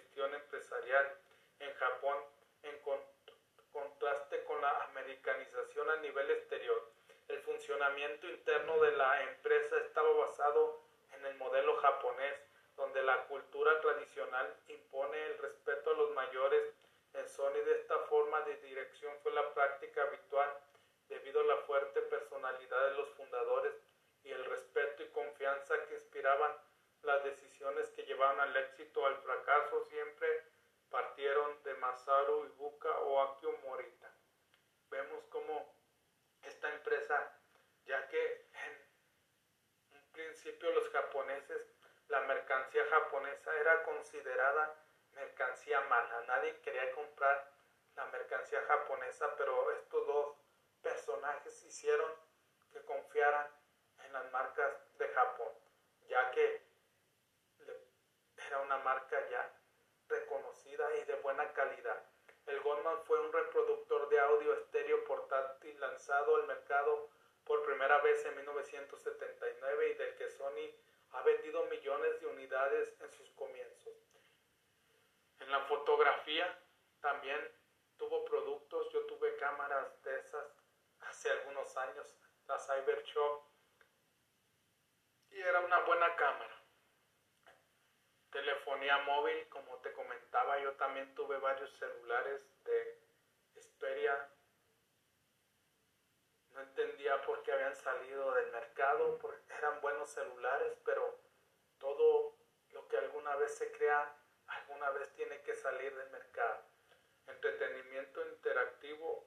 gestión 0.05 0.35
empresarial 0.35 1.17
en 1.61 1.75
Japón 1.75 2.19
en 2.63 2.79
contraste 3.73 4.45
con 4.45 4.61
la 4.61 4.85
americanización 4.85 5.89
a 5.89 5.97
nivel 5.97 6.31
exterior. 6.31 6.93
El 7.29 7.41
funcionamiento 7.41 8.29
interno 8.29 8.81
de 8.81 8.93
la 8.93 9.23
empresa 9.23 9.77
estaba 9.79 10.11
basado 10.13 10.83
en 11.13 11.25
el 11.25 11.35
modelo 11.37 11.77
japonés, 11.77 12.35
donde 12.77 13.03
la 13.03 13.25
cultura 13.29 13.81
tradicional 13.81 14.55
impone 14.69 15.27
el 15.27 15.39
respeto 15.39 15.91
a 15.91 15.95
los 15.95 16.11
mayores. 16.11 16.75
En 17.15 17.27
Sony 17.29 17.65
de 17.65 17.73
esta 17.73 17.99
forma 18.01 18.43
de 18.43 18.57
dirección 18.57 19.13
fue 19.23 19.33
la 19.33 19.55
práctica 19.55 20.03
habitual 20.03 20.51
debido 21.09 21.41
a 21.41 21.45
la 21.45 21.57
fuerte 21.59 22.03
personalidad 22.03 22.91
de 22.91 22.97
los 22.97 23.09
fundadores 23.11 23.75
y 24.23 24.33
el 24.33 24.45
respeto 24.45 25.03
y 25.03 25.09
confianza 25.09 25.75
que 25.87 25.95
inspiraban 25.95 26.53
las 27.05 27.23
decisiones 27.23 27.91
que 27.91 28.03
llevaban 28.03 28.41
al 28.41 28.57
éxito 28.57 29.07
al 29.07 29.17
fracaso 29.19 29.44
Masaru 32.15 32.47
Ibuka 32.47 32.91
o 33.01 33.21
Akio 33.23 33.51
Morita. 33.65 34.09
Vemos 34.89 35.25
como 35.31 35.75
esta 36.43 36.69
empresa, 36.73 37.17
ya 37.87 38.07
que 38.07 38.49
en 38.53 39.97
un 39.97 40.13
principio 40.13 40.71
los 40.71 40.89
japoneses, 40.91 41.67
la 42.07 42.21
mercancía 42.21 42.85
japonesa 42.89 43.57
era 43.59 43.83
considerada 43.83 44.77
mercancía 45.13 45.81
mala, 45.83 46.23
nadie 46.27 46.61
quería 46.61 46.93
comprar 46.93 47.53
la 47.97 48.05
mercancía 48.07 48.63
japonesa, 48.63 49.35
pero 49.37 49.73
estos 49.73 50.07
dos 50.07 50.37
personajes 50.83 51.65
hicieron 51.65 52.13
que 52.73 52.85
confiaran 52.85 53.49
en 54.05 54.13
las 54.13 54.31
marcas 54.31 54.73
de 54.99 55.09
Japón, 55.09 55.53
ya 56.07 56.31
que 56.31 56.65
era 58.47 58.61
una 58.61 58.79
marca 58.79 59.29
ya 59.31 59.51
reconocida 60.09 60.95
y 60.97 61.05
de 61.05 61.14
buena 61.25 61.51
calidad. 61.55 62.05
El 62.45 62.61
Goldman 62.61 63.03
fue 63.07 63.19
un 63.19 63.33
reproductor 63.33 64.11
de 64.11 64.21
audio 64.21 64.53
estéreo 64.53 65.03
portátil 65.05 65.81
lanzado 65.81 66.37
al 66.37 66.47
mercado 66.47 67.09
por 67.45 67.65
primera 67.65 67.99
vez 68.03 68.23
en 68.27 68.37
1979 68.37 69.91
y 69.91 69.95
del 69.95 70.15
que 70.17 70.29
Sony 70.29 70.69
ha 71.13 71.23
vendido 71.23 71.65
millones 71.65 72.21
de 72.21 72.27
unidades 72.27 72.95
en 73.01 73.11
sus 73.11 73.31
comienzos. 73.31 73.95
En 75.41 75.51
la 75.51 75.61
fotografía 75.61 76.47
también 77.01 77.41
tuvo 77.97 78.23
productos, 78.27 78.93
yo 78.93 79.07
tuve 79.07 79.35
cámaras 79.37 80.03
de 80.03 80.19
esas 80.19 80.47
hace 81.01 81.31
algunos 81.31 81.75
años, 81.79 82.19
la 82.49 82.59
Cybershot, 82.59 83.45
y 85.31 85.41
era 85.41 85.61
una 85.61 85.79
buena 85.81 86.15
cámara 86.17 86.65
telefonía 88.35 88.99
móvil, 88.99 89.49
como 89.49 89.77
te 89.77 89.93
comentaba, 90.15 90.59
yo 90.61 90.73
también 90.75 91.13
tuve 91.15 91.39
varios 91.39 91.71
celulares 91.73 92.41
de 92.65 92.99
Xperia. 93.57 94.31
No 96.51 96.61
entendía 96.61 97.21
por 97.23 97.43
qué 97.43 97.53
habían 97.53 97.75
salido 97.75 98.33
del 98.35 98.53
mercado, 98.53 99.19
porque 99.19 99.53
eran 99.59 99.81
buenos 99.81 100.11
celulares, 100.11 100.79
pero 100.85 101.19
todo 101.79 102.37
lo 102.71 102.87
que 102.89 102.97
alguna 102.97 103.35
vez 103.37 103.57
se 103.57 103.73
crea, 103.73 104.17
alguna 104.47 104.91
vez 104.91 105.13
tiene 105.15 105.41
que 105.43 105.55
salir 105.55 105.95
del 105.97 106.11
mercado. 106.11 106.63
Entretenimiento 107.27 108.25
interactivo 108.29 109.27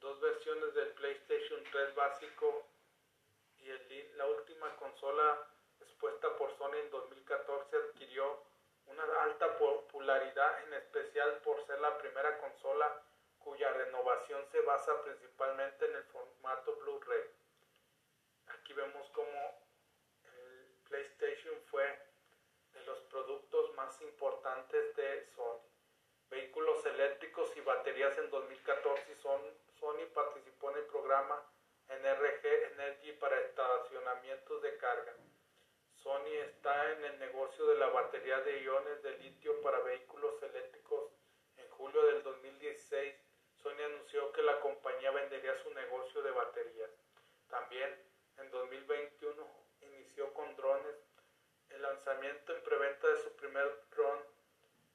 dos 0.00 0.20
versiones 0.20 0.74
del 0.74 0.88
PlayStation 0.94 1.62
3 1.70 1.94
básico 1.94 2.66
y 3.58 3.70
el, 3.70 4.16
la 4.16 4.26
última 4.26 4.74
consola 4.76 5.46
expuesta 5.80 6.36
por 6.36 6.56
Sony 6.56 6.76
en 6.76 6.90
2014 6.90 7.76
adquirió 7.76 8.49
alta 9.22 9.58
popularidad, 9.58 10.64
en 10.64 10.74
especial 10.74 11.38
por 11.42 11.64
ser 11.66 11.80
la 11.80 11.96
primera 11.98 12.38
consola 12.38 13.02
cuya 13.38 13.72
renovación 13.72 14.44
se 14.50 14.60
basa 14.60 15.02
principalmente 15.02 15.86
en 15.86 15.96
el 15.96 16.04
formato 16.04 16.76
Blu-ray. 16.76 17.24
Aquí 18.48 18.72
vemos 18.74 19.08
como 19.10 19.64
el 20.24 20.74
PlayStation 20.88 21.54
fue 21.70 21.84
de 22.72 22.84
los 22.84 23.00
productos 23.04 23.74
más 23.74 24.00
importantes 24.02 24.96
de 24.96 25.26
Sony. 25.34 25.60
Vehículos 26.28 26.84
eléctricos 26.86 27.56
y 27.56 27.60
baterías 27.60 28.16
en 28.18 28.30
2014 28.30 29.16
son, 29.16 29.40
Sony 29.80 30.06
participó 30.14 30.70
en 30.70 30.78
el 30.78 30.84
programa 30.84 31.42
NRG 31.88 32.46
Energy 32.72 33.12
para 33.14 33.40
estacionamientos 33.40 34.62
de 34.62 34.76
carga. 34.76 35.12
Sony 36.02 36.32
está 36.48 36.92
en 36.92 37.04
el 37.04 37.18
negocio 37.18 37.66
de 37.66 37.76
la 37.76 37.88
batería 37.88 38.40
de 38.40 38.62
iones 38.62 39.02
de 39.02 39.18
litio 39.18 39.60
para 39.60 39.80
vehículos 39.80 40.42
eléctricos. 40.42 41.12
En 41.58 41.68
julio 41.68 42.02
del 42.06 42.22
2016, 42.22 43.14
Sony 43.62 43.82
anunció 43.84 44.32
que 44.32 44.42
la 44.42 44.60
compañía 44.60 45.10
vendería 45.10 45.54
su 45.62 45.68
negocio 45.74 46.22
de 46.22 46.30
baterías. 46.30 46.90
También 47.50 47.94
en 48.38 48.50
2021 48.50 49.46
inició 49.82 50.32
con 50.32 50.56
drones 50.56 50.96
el 51.68 51.82
lanzamiento 51.82 52.56
en 52.56 52.62
preventa 52.62 53.06
de 53.06 53.22
su 53.22 53.36
primer 53.36 53.70
drone, 53.90 54.22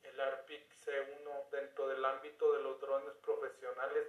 el 0.03 0.19
ARPIC 0.19 0.73
C1, 0.73 1.49
dentro 1.51 1.87
del 1.87 2.03
ámbito 2.03 2.51
de 2.53 2.63
los 2.63 2.81
drones 2.81 3.13
profesionales 3.17 4.07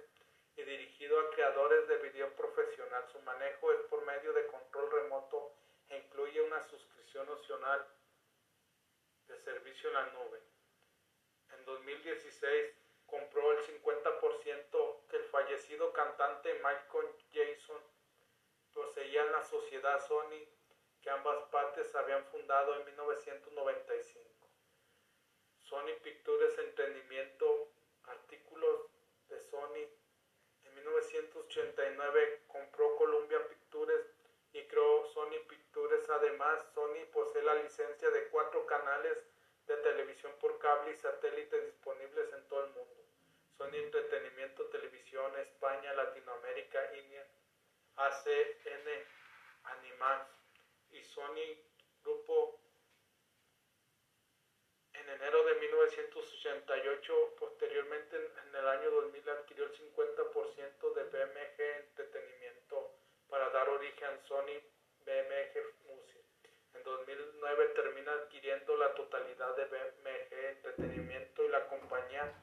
y 0.55 0.63
dirigido 0.63 1.19
a 1.19 1.29
creadores 1.29 1.87
de 1.87 1.97
video 1.97 2.33
profesional. 2.33 3.07
Su 3.11 3.19
manejo 3.19 3.71
es 3.71 3.81
por 3.81 4.03
medio 4.03 4.33
de 4.33 4.47
control 4.47 4.91
remoto 4.91 5.53
incluye 5.89 6.41
una 6.41 6.61
suscripción 6.61 7.29
opcional 7.29 7.85
de 9.27 9.37
servicio 9.37 9.89
en 9.89 9.95
la 9.95 10.05
nube. 10.07 10.41
En 11.53 11.65
2016 11.65 12.73
compró 13.05 13.51
el 13.51 13.65
50% 13.65 15.07
que 15.09 15.17
el 15.17 15.23
fallecido 15.25 15.93
cantante 15.93 16.53
Michael 16.55 17.07
Jason 17.31 17.81
poseía 18.73 19.23
en 19.23 19.31
la 19.31 19.43
sociedad 19.43 20.05
Sony 20.07 20.45
que 21.01 21.09
ambas 21.09 21.43
partes 21.49 21.93
habían 21.95 22.25
fundado 22.25 22.75
en 22.75 22.85
1995. 22.85 24.49
Sony 25.59 25.93
Pictures 26.03 26.57
Entretenimiento, 26.59 27.71
artículos 28.03 28.89
de 29.29 29.39
Sony. 29.41 29.87
En 30.63 30.75
1989 30.75 32.43
compró 32.47 32.95
Columbia 32.95 33.47
Pictures 33.47 34.05
y 34.53 34.63
creó 34.67 35.05
Sony 35.13 35.39
Pictures. 35.47 35.66
Además, 36.09 36.65
Sony 36.73 37.05
posee 37.13 37.43
la 37.43 37.53
licencia 37.55 38.09
de 38.09 38.27
cuatro 38.29 38.65
canales 38.65 39.17
de 39.67 39.77
televisión 39.77 40.33
por 40.39 40.57
cable 40.57 40.91
y 40.91 40.97
satélite 40.97 41.61
disponibles 41.61 42.33
en 42.33 42.47
todo 42.47 42.65
el 42.65 42.71
mundo. 42.71 43.03
Sony 43.57 43.75
Entretenimiento 43.75 44.65
Televisión, 44.67 45.31
España, 45.37 45.93
Latinoamérica, 45.93 46.95
India, 46.95 47.27
ACN, 47.97 48.87
Animax 49.63 50.29
y 50.91 51.03
Sony 51.03 51.57
Grupo 52.03 52.59
en 54.93 55.09
enero 55.09 55.43
de 55.43 55.55
1988, 55.55 57.35
posteriormente 57.37 58.15
en 58.15 58.55
el 58.55 58.67
año 58.67 58.89
2000 58.89 59.29
adquirió 59.29 59.65
el 59.65 59.73
50% 59.73 60.93
de 60.93 61.03
BMG 61.03 61.61
Entretenimiento 61.61 62.91
para 63.29 63.49
dar 63.49 63.69
origen 63.69 64.07
a 64.07 64.27
Sony 64.27 64.76
BMG 65.07 65.55
Music. 65.87 66.25
En 66.73 66.83
2009 66.83 67.67
termina 67.75 68.11
adquiriendo 68.11 68.75
la 68.75 68.93
totalidad 68.93 69.55
de 69.55 69.65
BMG 69.65 70.33
Entretenimiento 70.57 71.45
y 71.45 71.47
la 71.47 71.65
compañía 71.67 72.33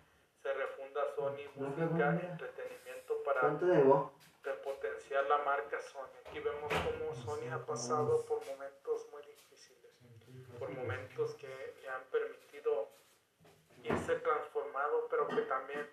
se 0.43 0.53
refunda 0.55 1.03
Sony 1.15 1.45
Música 1.57 2.19
Entretenimiento 2.23 3.23
para 3.23 3.59
repotenciar 4.43 5.25
la 5.27 5.39
marca 5.45 5.81
Sony. 5.83 6.09
Aquí 6.25 6.41
vemos 6.41 6.73
cómo 6.73 7.15
Sony 7.15 7.53
ha 7.53 7.65
pasado 7.67 8.25
por 8.25 8.45
momentos 8.47 9.07
muy 9.13 9.23
difíciles, 9.23 9.93
por 10.59 10.71
momentos 10.71 11.35
que 11.35 11.75
le 11.83 11.89
han 11.89 12.05
permitido 12.05 12.89
irse 13.83 14.17
transformado, 14.17 15.07
pero 15.11 15.29
que 15.29 15.43
también 15.43 15.87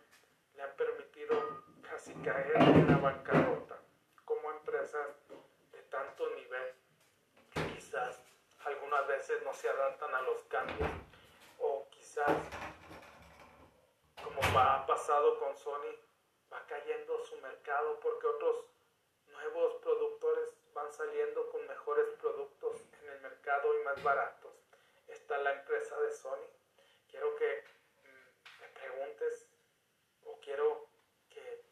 le 0.56 0.62
han 0.62 0.76
permitido 0.78 1.36
casi 1.82 2.14
caer 2.24 2.56
en 2.56 2.88
la 2.88 2.98
bancarrota 2.98 3.78
como 4.24 4.52
empresas 4.52 5.08
de 5.72 5.82
tanto 5.84 6.30
nivel 6.36 6.74
que 7.52 7.68
quizás 7.74 8.22
algunas 8.66 9.08
no 9.39 9.54
se 9.54 9.70
adaptan 9.70 10.13
a 10.13 10.22
los 10.22 10.44
cambios 10.44 10.89
o 11.60 11.88
quizás 11.89 12.38
como 14.24 14.41
ha 14.60 14.86
pasado 14.86 15.39
con 15.39 15.56
Sony 15.56 15.96
va 16.52 16.65
cayendo 16.67 17.17
su 17.26 17.38
mercado 17.38 18.00
porque 18.02 18.28
otros 18.28 18.65
nuevos 19.28 19.76
productores 19.76 20.54
van 20.74 20.91
saliendo 20.91 21.50
con 21.50 21.65
mejores 21.67 22.08
productos 22.20 22.82
en 23.02 23.10
el 23.10 23.22
mercado 23.22 23.80
y 23.80 23.84
más 23.84 24.02
baratos. 24.04 24.52
Está 25.08 25.38
la 25.39 25.54
empresa 25.54 26.00
de 26.02 26.12
Sony. 26.12 26.48
Quiero 27.10 27.36
que 27.36 27.63
mm, 28.04 28.60
te 28.60 28.67
preguntes 28.80 29.48
o 30.26 30.38
quiero 30.39 30.88
que 31.30 31.63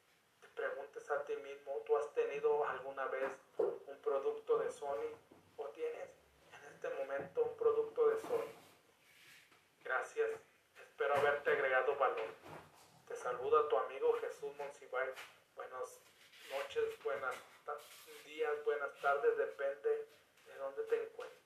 te 0.42 0.48
preguntes 0.50 1.10
a 1.12 1.24
ti 1.26 1.36
mismo, 1.38 1.82
¿tú 1.86 1.98
has 1.98 2.14
tenido 2.14 2.66
alguna 2.66 3.06
vez 3.08 3.32
un 3.58 4.00
producto 4.02 4.58
de 4.60 4.70
Sony 4.70 5.16
o 5.58 5.68
tienes 5.70 6.10
en 6.10 6.19
este 6.82 6.96
momento 6.96 7.44
un 7.44 7.58
producto 7.58 8.08
de 8.08 8.22
Sony? 8.22 8.54
Gracias, 9.84 10.30
espero 10.78 11.14
haberte 11.14 11.52
agregado 11.52 11.98
valor. 11.98 12.30
Te 13.06 13.18
saluda 13.18 13.68
tu 13.68 13.78
amigo 13.78 14.14
Jesús 14.22 14.56
Monsiváis. 14.58 15.12
Buenas 15.58 16.00
noches, 16.50 17.04
buenos 17.04 17.36
días, 18.24 18.64
buenas 18.64 18.96
tardes, 19.02 19.38
depende 19.38 19.90
de 20.46 20.56
dónde 20.58 20.84
te 20.84 21.04
encuentres 21.04 21.39